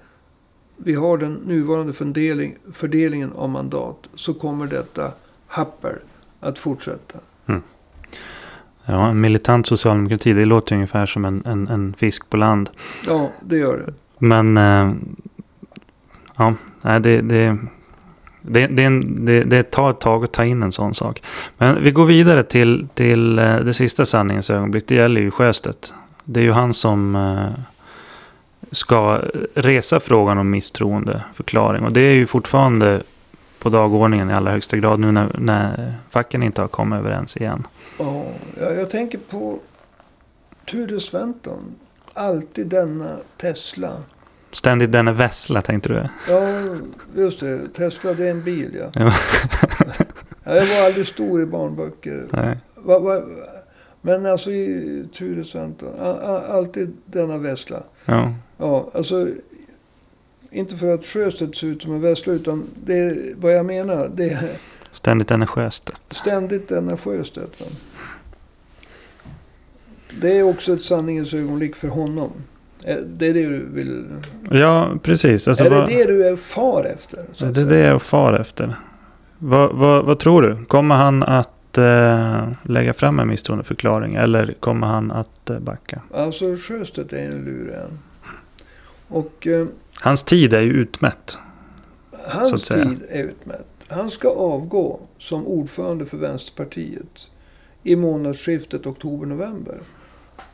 vi 0.77 0.95
har 0.95 1.17
den 1.17 1.33
nuvarande 1.33 1.93
fördelning, 1.93 2.55
fördelningen 2.73 3.31
av 3.33 3.49
mandat 3.49 3.97
så 4.15 4.33
kommer 4.33 4.67
detta 4.67 5.11
happer 5.47 5.99
att 6.39 6.59
fortsätta. 6.59 7.19
Ja, 8.87 9.07
en 9.09 9.21
militant 9.21 9.67
socialdemokrati, 9.67 10.33
det 10.33 10.45
låter 10.45 10.75
ungefär 10.75 11.05
som 11.05 11.25
en, 11.25 11.45
en, 11.45 11.67
en 11.67 11.93
fisk 11.93 12.29
på 12.29 12.37
land. 12.37 12.69
Ja, 13.07 13.29
det 13.41 13.57
gör 13.57 13.77
det. 13.77 13.93
Men 14.19 14.57
eh, 14.57 14.93
ja, 16.35 16.53
det, 16.81 16.99
det, 17.21 17.57
det, 18.41 18.67
det, 18.67 18.83
en- 18.83 19.25
det, 19.25 19.43
det 19.43 19.71
tar 19.71 19.89
ett 19.91 19.99
tag 19.99 20.23
att 20.23 20.31
ta 20.33 20.45
in 20.45 20.63
en 20.63 20.71
sån 20.71 20.93
sak. 20.93 21.23
Men 21.57 21.83
vi 21.83 21.91
går 21.91 22.05
vidare 22.05 22.43
till, 22.43 22.87
till 22.93 23.39
eh, 23.39 23.55
det 23.59 23.73
sista 23.73 24.05
sanningens 24.05 24.49
ögonblick. 24.49 24.87
Det 24.87 24.95
gäller 24.95 25.21
ju 25.21 25.31
Sjöstedt. 25.31 25.93
Det 26.23 26.39
är 26.39 26.43
ju 26.43 26.51
han 26.51 26.73
som 26.73 27.15
eh, 27.15 27.49
ska 28.75 29.21
resa 29.53 29.99
frågan 29.99 30.37
om 30.37 30.49
misstroendeförklaring. 30.49 31.83
Och 31.83 31.91
det 31.91 32.01
är 32.01 32.13
ju 32.13 32.27
fortfarande 32.27 33.03
på 33.59 33.69
dagordningen 33.69 34.29
i 34.29 34.33
allra 34.33 34.51
högsta 34.51 34.77
grad 34.77 34.99
nu 34.99 35.11
när, 35.11 35.35
när 35.37 35.93
facken 36.09 36.43
inte 36.43 36.61
har 36.61 36.67
kommit 36.67 36.99
överens 36.99 37.37
igen. 37.37 37.67
Ja, 37.99 38.25
jag, 38.59 38.89
tänker 38.89 39.17
på 39.17 39.59
Ture 40.65 40.99
Sventon. 40.99 41.75
Alltid 42.13 42.67
denna 42.67 43.17
Tesla. 43.37 43.91
Ständigt 44.51 44.91
denna 44.91 45.11
vessla 45.11 45.61
tänkte 45.61 45.89
du? 45.89 46.09
Ja, 46.29 46.41
just 47.15 47.39
det. 47.39 47.67
Tesla 47.73 48.13
det 48.13 48.25
är 48.25 48.31
en 48.31 48.43
bil. 48.43 48.77
Ja. 48.79 48.89
ja 48.93 49.13
jag 50.55 50.65
var 50.65 50.85
aldrig 50.85 51.07
stor 51.07 51.41
i 51.41 51.45
barnböcker. 51.45 52.25
Nej. 52.31 52.57
Va, 52.75 52.99
va, 52.99 53.21
men 54.05 54.25
alltså 54.25 54.51
i 54.51 55.05
Ture 55.13 55.45
Sventon. 55.45 55.89
Alltid 56.49 56.93
denna 57.05 57.37
Vessla. 57.37 57.83
Ja. 58.05 58.33
Ja, 58.57 58.89
alltså. 58.93 59.27
Inte 60.51 60.75
för 60.75 60.93
att 60.93 61.05
Sjöstedt 61.05 61.57
ser 61.57 61.67
ut 61.67 61.81
som 61.81 61.91
en 61.91 62.01
vessla. 62.01 62.33
Utan 62.33 62.63
det 62.85 62.97
är 62.97 63.33
vad 63.37 63.53
jag 63.53 63.65
menar. 63.65 64.11
Det 64.15 64.29
är 64.29 64.49
Ständigt 64.91 65.27
denna 65.27 65.47
Sjöstedt. 65.47 66.01
ständigt 66.13 66.69
denna 66.69 66.97
Sjöstedt. 66.97 67.61
Va? 67.61 67.67
Det 70.21 70.37
är 70.37 70.43
också 70.43 70.73
ett 70.73 70.83
sanningens 70.83 71.33
ögonblick 71.33 71.75
för 71.75 71.87
honom. 71.87 72.31
Det 73.05 73.27
är 73.27 73.33
det 73.33 73.49
du 73.49 73.65
vill... 73.73 74.05
Ja, 74.51 74.89
precis. 75.03 75.47
Alltså, 75.47 75.65
är 75.65 75.69
det 75.69 75.75
vad- 75.75 75.89
det 75.89 76.05
du 76.05 76.27
är 76.27 76.35
far 76.35 76.83
efter? 76.83 77.25
Det 77.37 77.45
är 77.45 77.49
det 77.49 77.69
säga? 77.69 77.87
jag 77.87 78.01
far 78.01 78.33
efter. 78.33 78.75
Vad, 79.37 79.75
vad, 79.75 80.05
vad 80.05 80.19
tror 80.19 80.41
du? 80.41 80.65
Kommer 80.65 80.95
han 80.95 81.23
att 81.23 81.49
eh, 81.77 82.49
lägga 82.63 82.93
fram 82.93 83.19
en 83.19 83.27
misstroendeförklaring 83.27 84.15
eller 84.15 84.53
kommer 84.59 84.87
han 84.87 85.11
att 85.11 85.49
eh, 85.49 85.59
backa? 85.59 86.01
Alltså 86.13 86.55
Sjöstedt 86.55 87.13
är 87.13 87.31
en 87.31 87.45
luren. 87.45 87.99
Och 89.07 89.47
eh, 89.47 89.67
Hans 90.01 90.23
tid 90.23 90.53
är 90.53 90.61
ju 90.61 90.71
utmätt. 90.71 91.39
hans 92.27 92.53
att 92.53 92.63
tid 92.63 93.03
är 93.09 93.23
utmätt. 93.23 93.67
Han 93.87 94.11
ska 94.11 94.29
avgå 94.29 94.99
som 95.17 95.47
ordförande 95.47 96.05
för 96.05 96.17
Vänsterpartiet 96.17 97.27
i 97.83 97.95
månadsskiftet 97.95 98.85
oktober-november. 98.85 99.79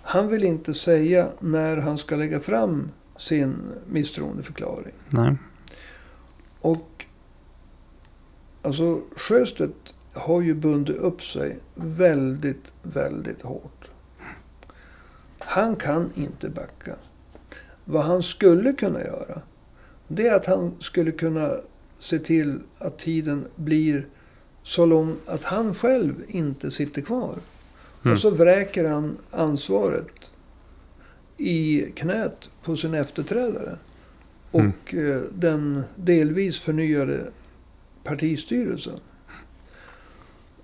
Han 0.01 0.27
vill 0.27 0.43
inte 0.43 0.73
säga 0.73 1.27
när 1.39 1.77
han 1.77 1.97
ska 1.97 2.15
lägga 2.15 2.39
fram 2.39 2.91
sin 3.17 3.55
misstroendeförklaring. 3.87 4.93
Nej. 5.09 5.35
Och 6.61 7.05
alltså 8.61 9.01
Sjöstedt 9.15 9.93
har 10.13 10.41
ju 10.41 10.53
bundit 10.53 10.95
upp 10.95 11.23
sig 11.23 11.57
väldigt, 11.75 12.73
väldigt 12.83 13.41
hårt. 13.41 13.89
Han 15.39 15.75
kan 15.75 16.11
inte 16.15 16.49
backa. 16.49 16.95
Vad 17.85 18.03
han 18.03 18.23
skulle 18.23 18.73
kunna 18.73 19.01
göra, 19.01 19.41
det 20.07 20.27
är 20.27 20.35
att 20.35 20.45
han 20.45 20.75
skulle 20.79 21.11
kunna 21.11 21.51
se 21.99 22.19
till 22.19 22.59
att 22.77 22.99
tiden 22.99 23.45
blir 23.55 24.07
så 24.63 24.85
lång 24.85 25.15
att 25.25 25.43
han 25.43 25.75
själv 25.75 26.13
inte 26.27 26.71
sitter 26.71 27.01
kvar. 27.01 27.35
Mm. 28.03 28.13
Och 28.13 28.19
så 28.19 28.29
vräker 28.29 28.85
han 28.85 29.17
ansvaret 29.31 30.07
i 31.37 31.81
knät 31.95 32.49
på 32.63 32.75
sin 32.75 32.93
efterträdare. 32.93 33.77
Mm. 34.51 34.71
Och 34.71 34.93
eh, 34.93 35.21
den 35.33 35.83
delvis 35.95 36.59
förnyade 36.59 37.23
partistyrelsen. 38.03 38.99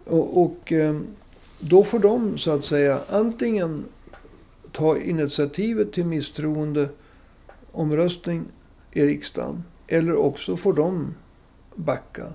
Och, 0.10 0.42
och 0.44 0.72
eh, 0.72 1.00
då 1.60 1.84
får 1.84 2.00
de 2.00 2.38
så 2.38 2.52
att 2.52 2.66
säga 2.66 3.02
antingen 3.10 3.86
ta 4.72 4.98
initiativet 4.98 5.94
till 5.94 6.06
misstroende 6.06 6.90
omröstning 7.72 8.46
i 8.92 9.02
riksdagen. 9.02 9.64
Eller 9.88 10.16
också 10.16 10.58
får 10.58 10.74
de 10.74 11.16
backa. 11.76 12.34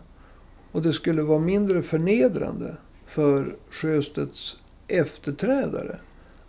Och 0.72 0.82
det 0.82 0.92
skulle 0.92 1.22
vara 1.22 1.38
mindre 1.38 1.82
förnedrande 1.82 2.76
för 3.06 3.56
Sjöstedts 3.70 4.60
efterträdare 4.88 5.98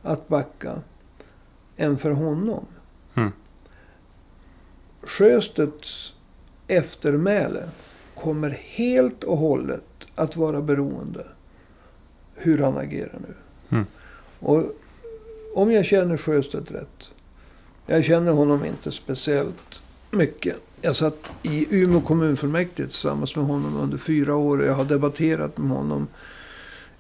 att 0.01 0.28
backa 0.28 0.82
än 1.78 1.97
för 1.97 2.11
honom. 2.11 2.65
Mm. 3.15 3.32
Sjöstedts 5.01 6.15
eftermäle 6.67 7.69
kommer 8.15 8.49
helt 8.49 9.24
och 9.24 9.38
hållet 9.38 9.84
att 10.16 10.38
vara 10.38 10.61
beroende 10.61 11.26
hur 12.36 12.57
han 12.57 12.78
agerar 12.78 13.20
nu. 13.28 13.34
Mm. 13.70 13.86
Och 14.39 14.64
om 15.55 15.72
jag 15.72 15.86
känner 15.86 16.18
Sjöstedt 16.18 16.72
rätt. 16.72 17.09
Jag 17.86 18.05
känner 18.05 18.32
honom 18.32 18.66
inte 18.66 18.91
speciellt 18.91 19.82
mycket. 20.11 20.55
Jag 20.82 20.95
satt 20.95 21.32
i 21.43 21.68
Umeå 21.70 22.01
kommunfullmäktige 22.01 22.88
tillsammans 22.88 23.36
med 23.36 23.45
honom 23.45 23.78
under 23.78 23.97
fyra 23.97 24.36
år. 24.36 24.57
och 24.57 24.66
Jag 24.66 24.74
har 24.74 24.86
debatterat 24.86 25.57
med 25.57 25.78
honom 25.78 26.07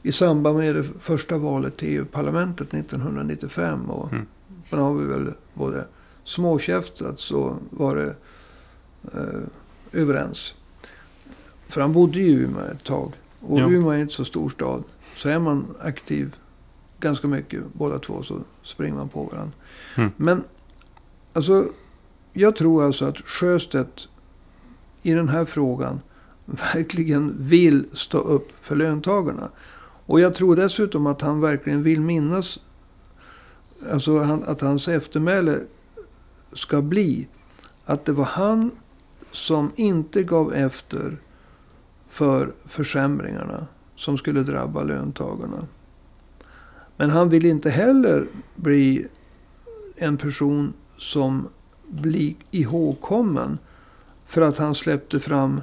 i 0.03 0.11
samband 0.11 0.57
med 0.57 0.75
det 0.75 0.83
första 0.83 1.37
valet 1.37 1.77
till 1.77 1.89
EU-parlamentet 1.97 2.73
1995. 2.73 3.89
Och 3.89 4.11
Mm. 4.13 4.25
Men 4.69 4.79
har 4.79 4.93
vi 4.93 5.05
väl 5.05 5.33
både 5.53 5.85
småkäftat 6.23 7.19
så 7.19 7.57
var 7.69 7.95
det 7.95 8.15
eh, 9.13 9.41
överens. 9.91 10.53
För 11.67 11.81
han 11.81 11.93
bodde 11.93 12.19
i 12.19 12.33
Umeå 12.33 12.65
ett 12.65 12.83
tag. 12.83 13.11
Och 13.41 13.59
Jo. 13.59 13.69
Umeå 13.69 13.91
är 13.91 13.97
inte 13.97 14.13
så 14.13 14.25
stor 14.25 14.49
stad. 14.49 14.83
Så 15.15 15.29
är 15.29 15.39
man 15.39 15.75
aktiv 15.81 16.35
ganska 16.99 17.27
mycket 17.27 17.63
båda 17.73 17.99
två 17.99 18.23
så 18.23 18.39
springer 18.63 18.95
man 18.95 19.09
på 19.09 19.23
varandra. 19.23 19.53
Mm. 19.95 20.11
Men 20.17 20.43
alltså, 21.33 21.67
jag 22.33 22.55
tror 22.55 22.83
alltså 22.83 23.05
att 23.05 23.17
Sjöstedt 23.17 24.07
i 25.01 25.13
den 25.13 25.29
här 25.29 25.45
frågan 25.45 26.01
verkligen 26.45 27.35
vill 27.37 27.85
stå 27.93 28.17
upp 28.17 28.51
för 28.61 28.75
löntagarna. 28.75 29.49
Och 30.05 30.19
jag 30.19 30.35
tror 30.35 30.55
dessutom 30.55 31.07
att 31.07 31.21
han 31.21 31.41
verkligen 31.41 31.83
vill 31.83 32.01
minnas 32.01 32.59
Alltså 33.91 34.19
han, 34.19 34.43
att 34.43 34.61
hans 34.61 34.87
eftermäle 34.87 35.59
ska 36.53 36.81
bli 36.81 37.27
att 37.85 38.05
det 38.05 38.11
var 38.11 38.25
han 38.25 38.71
som 39.31 39.71
inte 39.75 40.23
gav 40.23 40.53
efter 40.53 41.17
för 42.13 42.51
försämringarna 42.65 43.67
som 43.95 44.17
skulle 44.17 44.43
drabba 44.43 44.83
löntagarna. 44.83 45.67
Men 46.97 47.09
han 47.09 47.29
vill 47.29 47.45
inte 47.45 47.69
heller 47.69 48.27
bli 48.55 49.07
en 49.95 50.17
person 50.17 50.73
som 50.97 51.47
blir 51.87 52.33
ihågkommen 52.51 53.57
för 54.25 54.41
att 54.41 54.57
han 54.57 54.75
släppte 54.75 55.19
fram 55.19 55.61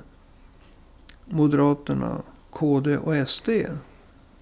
Moderaterna, 1.24 2.22
KD 2.50 2.96
och 2.96 3.28
SD 3.28 3.48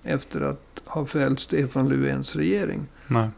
efter 0.02 0.40
att 0.40 0.82
ha 0.84 1.04
fällt 1.04 1.40
Stefan 1.40 1.88
Löfvens 1.88 2.36
regering. 2.36 2.86
Nej. 3.06 3.28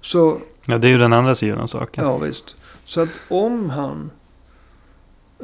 Så 0.00 0.40
Ja, 0.66 0.78
det 0.78 0.86
är 0.86 0.90
ju 0.90 0.98
den 0.98 1.12
andra 1.12 1.34
sidan 1.34 1.58
av 1.58 1.66
saken. 1.66 2.04
Ja, 2.04 2.18
visst. 2.18 2.56
Så 2.84 3.00
att 3.00 3.10
om 3.28 3.70
han 3.70 4.10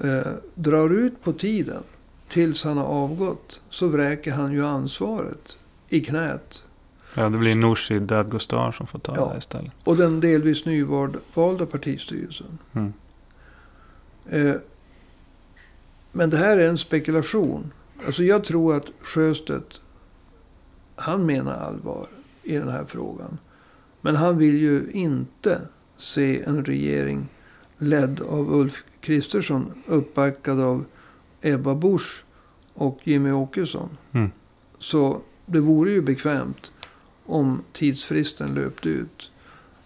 eh, 0.02 0.32
drar 0.54 0.90
ut 0.90 1.22
på 1.22 1.32
tiden 1.32 1.82
tills 2.28 2.64
han 2.64 2.76
har 2.76 2.84
avgått 2.84 3.60
så 3.70 3.88
vräker 3.88 4.32
han 4.32 4.52
ju 4.52 4.66
ansvaret 4.66 5.58
i 5.88 6.00
knät. 6.00 6.62
Ja, 7.14 7.28
det 7.28 7.38
blir 7.38 7.54
Nooshi 7.54 7.98
Dadgostar 7.98 8.72
som 8.72 8.86
får 8.86 8.98
ta 8.98 9.16
Ja. 9.16 9.30
det 9.32 9.38
istället. 9.38 9.72
Och 9.84 9.96
den 9.96 10.20
delvis 10.20 10.66
nyvalda 10.66 11.66
partistyrelsen. 11.66 12.58
Mm. 12.72 12.92
Eh, 14.30 14.54
men 16.12 16.30
det 16.30 16.36
här 16.36 16.56
är 16.56 16.68
en 16.68 16.78
spekulation. 16.78 17.72
Alltså 18.06 18.24
jag 18.24 18.44
tror 18.44 18.76
att 18.76 18.86
Sjöstedt, 19.00 19.80
han 20.96 21.26
menar 21.26 21.54
allvar 21.56 22.06
i 22.42 22.56
den 22.56 22.68
här 22.68 22.84
frågan. 22.84 23.38
Men 24.00 24.16
han 24.16 24.38
vill 24.38 24.58
ju 24.58 24.90
inte 24.92 25.60
se 25.98 26.42
en 26.42 26.64
regering 26.64 27.28
ledd 27.78 28.20
av 28.20 28.54
Ulf 28.54 28.84
Kristersson 29.00 29.82
uppbackad 29.86 30.60
av 30.60 30.84
Ebba 31.44 31.74
Busch 31.74 32.24
och 32.74 33.00
Jimmy 33.04 33.30
Åkesson. 33.30 33.88
Mm. 34.12 34.30
Så 34.78 35.20
det 35.46 35.60
vore 35.60 35.90
ju 35.90 36.00
bekvämt 36.02 36.72
om 37.26 37.62
tidsfristen 37.72 38.54
löpte 38.54 38.88
ut. 38.88 39.30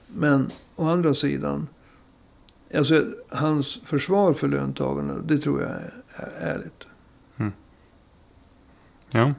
Men 0.06 0.50
å 0.76 0.88
andra 0.88 1.14
sidan, 1.14 1.68
alltså 2.74 3.06
hans 3.28 3.80
försvar 3.84 4.32
för 4.32 4.48
löntagarna, 4.48 5.14
det 5.14 5.38
tror 5.38 5.62
jag 5.62 5.70
är, 5.70 5.92
är 6.14 6.30
ärligt. 6.40 6.86
Ja. 9.10 9.34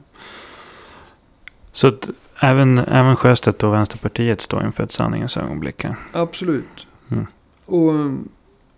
Så 1.72 1.88
att 1.88 2.10
även, 2.40 2.78
även 2.78 3.16
Sjöstedt 3.16 3.62
och 3.62 3.72
Vänsterpartiet 3.72 4.40
står 4.40 4.64
inför 4.64 4.84
ett 4.84 4.92
sanningens 4.92 5.36
ögonblick. 5.36 5.84
här. 5.84 5.96
Absolut. 6.12 6.86
Mm. 7.08 7.26
Och 7.64 7.92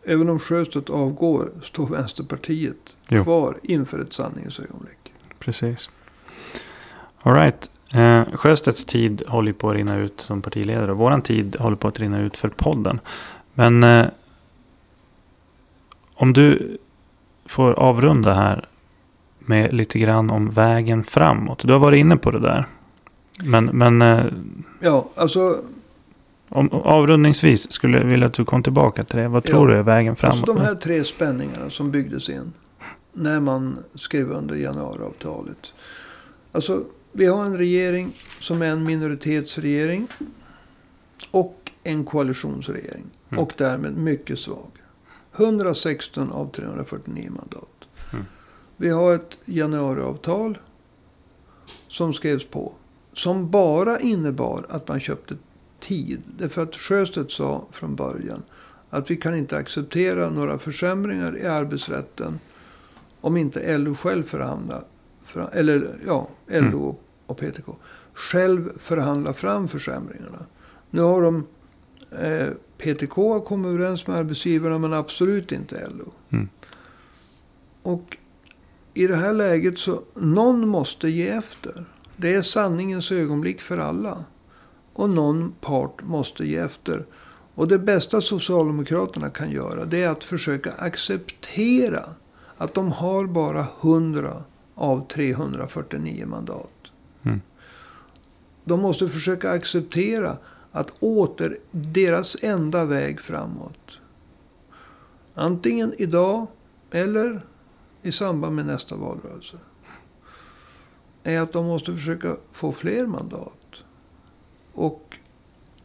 även 0.04 0.28
om 0.28 0.38
Sjöstedt 0.38 0.90
avgår 0.90 1.50
står 1.62 1.86
Vänsterpartiet 1.86 2.96
Jo. 3.08 3.22
kvar 3.24 3.56
inför 3.62 3.98
ett 3.98 4.12
sanningens 4.12 4.60
ögonblick. 4.60 5.12
Precis. 5.38 5.90
All 7.22 7.34
right. 7.34 7.70
Eh, 7.92 8.24
Sjöstedts 8.36 8.84
tid 8.84 9.22
håller 9.28 9.52
på 9.52 9.70
att 9.70 9.76
rinna 9.76 9.96
ut 9.96 10.20
som 10.20 10.42
partiledare. 10.42 10.90
Och 10.92 10.98
våran 10.98 11.22
tid 11.22 11.56
håller 11.58 11.76
på 11.76 11.88
att 11.88 12.00
rinna 12.00 12.20
ut 12.20 12.36
för 12.36 12.48
podden. 12.48 13.00
Men 13.54 13.82
eh, 13.84 14.06
om 16.14 16.32
du 16.32 16.78
får 17.46 17.72
avrunda 17.72 18.34
här 18.34 18.68
med 19.38 19.74
lite 19.74 19.98
grann 19.98 20.30
om 20.30 20.50
vägen 20.50 21.04
framåt. 21.04 21.62
Du 21.66 21.72
har 21.72 21.80
varit 21.80 21.98
inne 21.98 22.16
på 22.16 22.30
det 22.30 22.40
där. 22.40 22.66
Men, 23.44 23.64
men 23.64 24.02
eh, 24.02 24.24
Ja, 24.80 25.08
alltså, 25.14 25.60
om, 26.52 26.68
avrundningsvis 26.72 27.72
skulle 27.72 27.98
jag 27.98 28.04
vilja 28.04 28.26
att 28.26 28.34
du 28.34 28.44
kom 28.44 28.62
tillbaka 28.62 29.04
till 29.04 29.18
det. 29.18 29.28
Vad 29.28 29.44
tror 29.44 29.68
Ja. 29.70 29.74
du 29.74 29.78
är 29.78 29.82
vägen 29.82 30.16
framåt? 30.16 30.36
alltså 30.38 30.54
de 30.54 30.60
här 30.60 30.74
tre 30.74 31.04
spänningarna 31.04 31.70
som 31.70 31.90
byggdes 31.90 32.28
in 32.28 32.52
när 33.12 33.40
man 33.40 33.78
skrev 33.94 34.30
under 34.32 34.54
januariavtalet. 34.54 35.72
Alltså, 36.52 36.84
vi 37.12 37.26
har 37.26 37.44
en 37.44 37.56
regering 37.58 38.12
som 38.40 38.62
är 38.62 38.66
en 38.66 38.84
minoritetsregering 38.84 40.06
och 41.30 41.70
en 41.84 42.04
koalitionsregering. 42.04 43.04
Mm. 43.30 43.44
Och 43.44 43.52
därmed 43.58 43.96
mycket 43.96 44.38
svag. 44.38 44.70
116 45.36 46.32
av 46.32 46.50
349 46.50 47.30
mandat. 47.30 47.68
Mm. 48.12 48.24
Vi 48.76 48.88
har 48.90 49.14
ett 49.14 49.38
januariavtal 49.44 50.58
som 51.88 52.12
skrevs 52.14 52.44
på. 52.44 52.72
Som 53.12 53.50
bara 53.50 54.00
innebar 54.00 54.66
att 54.68 54.88
man 54.88 55.00
köpte 55.00 55.34
tid. 55.82 56.22
Därför 56.38 56.62
att 56.62 56.76
Sjöstedt 56.76 57.32
sa 57.32 57.66
från 57.70 57.96
början 57.96 58.42
att 58.90 59.10
vi 59.10 59.16
kan 59.16 59.34
inte 59.34 59.56
acceptera 59.56 60.30
några 60.30 60.58
försämringar 60.58 61.38
i 61.38 61.46
arbetsrätten 61.46 62.38
om 63.20 63.36
inte 63.36 63.78
LO 63.78 63.94
själv 63.94 64.22
förhandlar, 64.22 64.84
för, 65.22 65.50
eller 65.52 65.94
ja, 66.06 66.28
LO 66.46 66.96
och 67.26 67.36
PTK, 67.36 67.76
själv 68.12 68.78
förhandlar 68.78 69.32
fram 69.32 69.68
försämringarna. 69.68 70.46
Nu 70.90 71.00
har 71.00 71.22
de, 71.22 71.46
eh, 72.10 72.48
PTK 72.78 73.32
har 73.32 73.40
kommit 73.40 73.68
överens 73.68 74.06
med 74.06 74.16
arbetsgivarna 74.16 74.78
men 74.78 74.92
absolut 74.92 75.52
inte 75.52 75.88
LO. 75.88 76.12
Mm. 76.30 76.48
Och 77.82 78.16
i 78.94 79.06
det 79.06 79.16
här 79.16 79.32
läget 79.32 79.78
så, 79.78 80.02
någon 80.14 80.68
måste 80.68 81.08
ge 81.08 81.28
efter. 81.28 81.84
Det 82.16 82.34
är 82.34 82.42
sanningens 82.42 83.12
ögonblick 83.12 83.60
för 83.60 83.78
alla. 83.78 84.24
Och 84.92 85.10
någon 85.10 85.54
part 85.60 86.02
måste 86.02 86.44
ge 86.46 86.56
efter. 86.56 87.04
Och 87.54 87.68
det 87.68 87.78
bästa 87.78 88.20
Socialdemokraterna 88.20 89.30
kan 89.30 89.50
göra 89.50 89.84
det 89.84 90.02
är 90.02 90.08
att 90.08 90.24
försöka 90.24 90.72
acceptera 90.72 92.04
att 92.56 92.74
de 92.74 92.92
har 92.92 93.26
bara 93.26 93.66
100 93.80 94.44
av 94.74 95.06
349 95.08 96.26
mandat. 96.26 96.70
Mm. 97.22 97.40
De 98.64 98.80
måste 98.80 99.08
försöka 99.08 99.50
acceptera 99.50 100.36
att 100.72 100.92
åter 101.00 101.58
deras 101.70 102.36
enda 102.40 102.84
väg 102.84 103.20
framåt. 103.20 103.98
Antingen 105.34 105.94
idag 105.98 106.46
eller 106.90 107.46
i 108.02 108.12
samband 108.12 108.56
med 108.56 108.66
nästa 108.66 108.96
valrörelse. 108.96 109.56
Är 111.22 111.40
att 111.40 111.52
de 111.52 111.66
måste 111.66 111.94
försöka 111.94 112.36
få 112.52 112.72
fler 112.72 113.06
mandat. 113.06 113.61
Och 114.74 115.16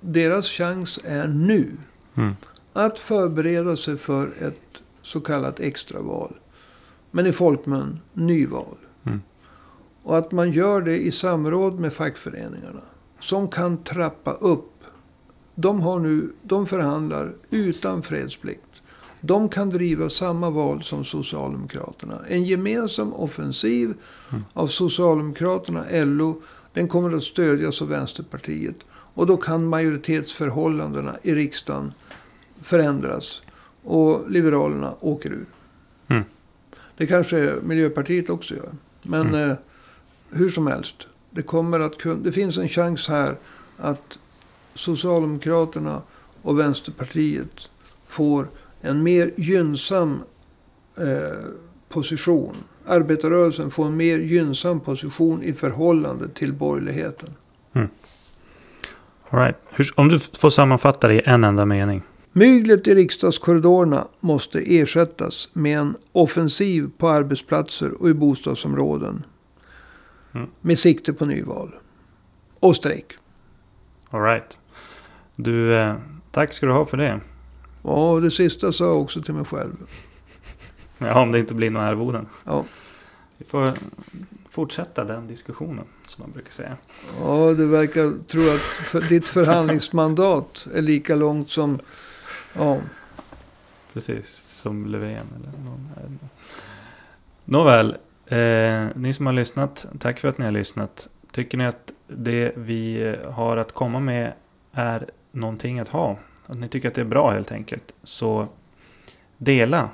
deras 0.02 0.48
chans 0.48 1.00
är 1.04 1.28
nu 1.28 1.72
Mm. 2.16 2.34
att 2.74 3.00
förbereda 3.00 3.78
sig 3.78 3.98
för 3.98 4.34
ett 4.42 4.82
så 5.02 5.20
kallat 5.22 5.60
extraval. 5.60 6.34
Men 7.12 7.26
i 7.28 7.32
folkmun, 7.32 8.00
nyval. 8.14 8.78
Mm. 9.06 9.22
Och 10.04 10.18
att 10.18 10.32
man 10.32 10.52
gör 10.52 10.82
det 10.82 10.98
i 10.98 11.12
samråd 11.12 11.80
med 11.80 11.94
fackföreningarna. 11.94 12.82
Som 13.20 13.48
kan 13.48 13.84
trappa 13.84 14.32
upp. 14.34 14.72
De, 15.56 15.82
har 15.82 16.00
nu, 16.00 16.34
de 16.42 16.66
förhandlar 16.68 17.34
utan 17.50 18.02
fredsplikt. 18.04 18.82
De 19.22 19.50
kan 19.50 19.70
driva 19.70 20.10
samma 20.10 20.50
val 20.50 20.84
som 20.84 21.06
Socialdemokraterna. 21.06 22.20
En 22.28 22.44
gemensam 22.46 23.14
offensiv 23.14 23.94
Mm. 24.32 24.44
av 24.54 24.68
Socialdemokraterna, 24.68 25.86
LO. 25.92 26.42
Den 26.78 26.88
kommer 26.88 27.18
att 27.18 27.24
stödjas 27.24 27.82
av 27.82 27.88
Vänsterpartiet. 27.88 28.76
Och 28.90 29.28
då 29.28 29.38
kan 29.38 29.66
majoritetsförhållandena 29.66 31.18
i 31.24 31.36
riksdagen 31.36 31.94
förändras. 32.62 33.42
Och 33.84 34.32
Liberalerna 34.32 34.94
åker 35.00 35.30
ur. 35.30 35.46
Mm. 36.08 36.24
Det 36.98 37.08
kanske 37.08 37.54
Miljöpartiet 37.64 38.30
också 38.30 38.56
gör. 38.56 38.70
Men 39.04 39.28
Mm. 39.28 39.50
eh, 39.50 39.56
hur 40.32 40.50
som 40.50 40.68
helst. 40.68 41.08
Det, 41.30 41.42
kommer 41.42 41.80
att 41.80 41.98
kun- 41.98 42.24
det 42.24 42.32
finns 42.32 42.58
en 42.58 42.70
chans 42.70 43.08
här 43.08 43.36
att 43.78 44.18
Socialdemokraterna 44.76 46.02
och 46.42 46.60
Vänsterpartiet 46.60 47.70
får 48.08 48.48
en 48.82 49.04
mer 49.04 49.32
gynnsam 49.38 50.20
eh, 50.96 51.38
position. 51.90 52.56
Arbetarrörelsen 52.88 53.72
får 53.72 53.86
en 53.86 53.98
mer 53.98 54.18
gynnsam 54.18 54.80
position 54.80 55.44
i 55.44 55.54
förhållande 55.54 56.28
till 56.30 56.54
borgerligheten. 56.54 57.30
All 59.30 59.40
right. 59.40 59.56
Hur, 59.70 59.90
om 59.96 60.10
du 60.10 60.20
får 60.20 60.50
sammanfatta 60.50 61.08
det 61.08 61.14
i 61.14 61.22
en 61.26 61.44
enda 61.44 61.66
mening. 61.66 62.02
Myglet 62.32 62.88
i 62.88 62.96
riksdagskorridorerna 62.96 64.08
måste 64.20 64.60
ersättas 64.60 65.50
med 65.54 65.80
en 65.80 65.96
offensiv 66.12 66.90
på 66.98 67.10
arbetsplatser 67.10 68.02
och 68.02 68.10
i 68.10 68.14
bostadsområden. 68.14 69.24
Mm. 70.34 70.48
Med 70.62 70.80
sikte 70.80 71.14
på 71.14 71.26
nyval. 71.26 71.76
Och 72.60 72.76
strejk. 72.76 73.14
All 74.10 74.22
right. 74.22 74.58
Du, 75.36 75.76
eh, 75.76 75.96
tack 76.32 76.54
ska 76.54 76.66
du 76.66 76.72
ha 76.72 76.86
för 76.86 76.98
det. 76.98 77.20
Ja, 77.84 78.12
och 78.12 78.22
det 78.22 78.32
sista 78.32 78.72
sa 78.72 78.86
jag 78.86 79.02
också 79.02 79.22
till 79.22 79.34
mig 79.34 79.46
själv. 79.46 79.76
Ja, 80.98 81.22
om 81.22 81.32
det 81.32 81.40
inte 81.40 81.54
blir 81.54 81.72
några 81.72 81.88
arvoden. 81.88 82.28
Ja, 82.44 82.66
Vi 83.38 83.46
får 83.46 83.72
fortsätta 84.50 85.04
den 85.04 85.28
diskussionen, 85.28 85.86
som 86.08 86.24
man 86.24 86.32
brukar 86.32 86.52
säga. 86.52 86.78
ja 87.22 87.54
det 87.54 87.66
verkar 87.66 88.28
tro 88.28 88.50
att 88.50 88.62
för, 88.62 89.02
ditt 89.02 89.26
förhandlingsmandat 89.28 90.68
är 90.74 90.82
lika 90.82 91.16
långt 91.16 91.50
som... 91.50 91.80
Ja, 92.54 92.78
Precis, 93.94 94.44
som 94.50 94.86
Löfven 94.86 95.28
eller 95.36 95.64
någon. 95.66 96.20
Nåväl, 97.46 97.98
eh, 98.26 98.88
ni 98.96 99.14
som 99.14 99.26
har 99.26 99.34
lyssnat, 99.34 99.86
tack 100.00 100.20
för 100.20 100.28
att 100.28 100.38
ni 100.38 100.46
har 100.46 100.52
lyssnat. 100.52 101.10
Tycker 101.32 101.58
ni 101.58 101.66
att 101.66 101.92
det 102.08 102.52
vi 102.56 103.16
har 103.32 103.58
att 103.58 103.72
komma 103.74 104.00
med 104.00 104.34
är 104.72 105.10
någonting 105.32 105.80
att 105.80 105.88
ha? 105.88 106.18
Att 106.46 106.58
ni 106.58 106.70
tycker 106.70 106.88
att 106.88 106.96
det 106.96 107.02
är 107.02 107.06
bra 107.06 107.32
helt 107.32 107.52
enkelt. 107.52 107.94
Så 108.04 108.48
dela 109.38 109.90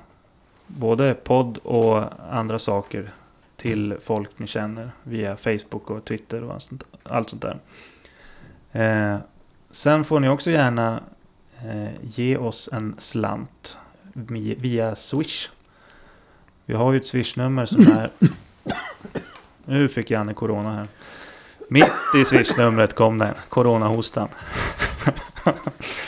både 0.67 1.13
podd 1.13 1.57
och 1.57 2.03
andra 2.31 2.59
saker 2.59 3.11
till 3.55 3.97
folk 4.03 4.29
ni 4.39 4.47
känner 4.47 4.91
via 5.03 5.37
Facebook 5.37 5.89
och 5.89 6.05
Twitter 6.05 6.43
och 6.43 6.53
allt 6.53 6.63
sånt, 6.63 6.83
allt 7.03 7.29
sånt 7.29 7.41
där. 7.41 7.59
Eh, 8.71 9.17
sen 9.71 10.03
får 10.03 10.19
ni 10.19 10.29
också 10.29 10.51
gärna 10.51 11.03
eh, 11.65 11.89
ge 12.01 12.37
oss 12.37 12.69
en 12.73 12.95
slant 12.97 13.77
via 14.13 14.95
Swish. 14.95 15.49
Vi 16.65 16.73
har 16.73 16.91
ju 16.91 16.97
ett 16.97 17.07
Swish-nummer 17.07 17.65
som 17.65 17.81
är... 17.81 18.09
Nu 19.65 19.89
fick 19.89 20.11
Janne 20.11 20.33
corona 20.33 20.75
här. 20.75 20.87
Mitt 21.69 22.15
i 22.15 22.25
Swish-numret 22.25 22.95
kom 22.95 23.17
den, 23.17 23.33
coronahostan. 23.49 24.27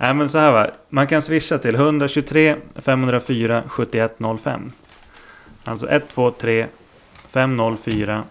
Nej 0.00 0.14
men 0.14 0.28
så 0.28 0.38
här 0.38 0.52
va. 0.52 0.70
Man 0.88 1.06
kan 1.06 1.22
swisha 1.22 1.58
till 1.58 1.74
123 1.74 2.56
504 2.74 3.62
7105. 3.68 4.70
Alltså 5.64 5.88
123 5.88 6.66
504 7.28 8.24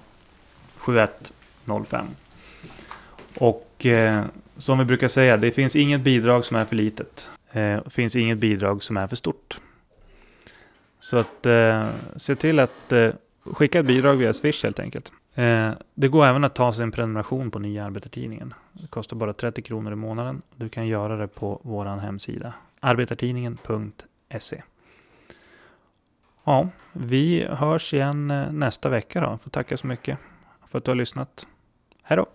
7105. 0.78 2.06
Och 3.38 3.86
eh, 3.86 4.26
som 4.58 4.80
vi 4.80 4.86
brukar 4.86 5.08
säga, 5.08 5.38
det 5.38 5.52
finns 5.52 5.76
inget 5.76 6.02
bidrag 6.02 6.46
som 6.46 6.58
är 6.58 6.66
för 6.66 6.76
litet. 6.76 7.30
Eh, 7.52 7.84
det 7.84 7.90
finns 7.90 8.16
inget 8.16 8.38
bidrag 8.38 8.84
som 8.84 8.98
är 8.98 9.08
för 9.08 9.16
stort. 9.16 9.58
Så 11.00 11.18
att 11.18 11.46
eh, 11.46 11.88
se 12.16 12.36
till 12.36 12.60
att 12.60 12.92
eh, 12.92 13.10
skicka 13.44 13.80
ett 13.80 13.86
bidrag 13.86 14.16
via 14.16 14.34
Swish 14.34 14.64
helt 14.64 14.80
enkelt. 14.80 15.12
Eh, 15.38 15.72
det 15.94 16.08
går 16.08 16.26
även 16.26 16.44
att 16.44 16.56
ta 16.56 16.74
sig 16.74 16.84
en 16.84 16.92
prenumeration 16.92 17.52
på 17.52 17.60
Nya 17.60 17.86
Arbetartidningen. 17.86 18.54
Det 18.74 18.88
kostar 18.88 19.18
bara 19.18 19.34
30 19.34 19.62
kronor 19.62 19.94
i 19.94 19.96
månaden. 19.96 20.42
Du 20.56 20.70
kan 20.70 20.88
göra 20.88 21.16
det 21.18 21.28
på 21.28 21.60
vår 21.64 21.86
hemsida 21.86 22.54
arbetartidningen.se. 22.80 24.64
Ja, 26.44 26.70
vi 26.94 27.46
hörs 27.50 27.94
igen 27.94 28.32
eh, 28.32 28.52
nästa 28.52 28.90
vecka 28.90 29.22
då. 29.22 29.40
Får 29.44 29.50
tacka 29.50 29.78
så 29.78 29.88
mycket 29.88 30.18
för 30.70 30.78
att 30.78 30.86
du 30.86 30.92
har 30.92 30.96
lyssnat. 30.96 31.48
Hej 32.04 32.18
då! 32.18 32.26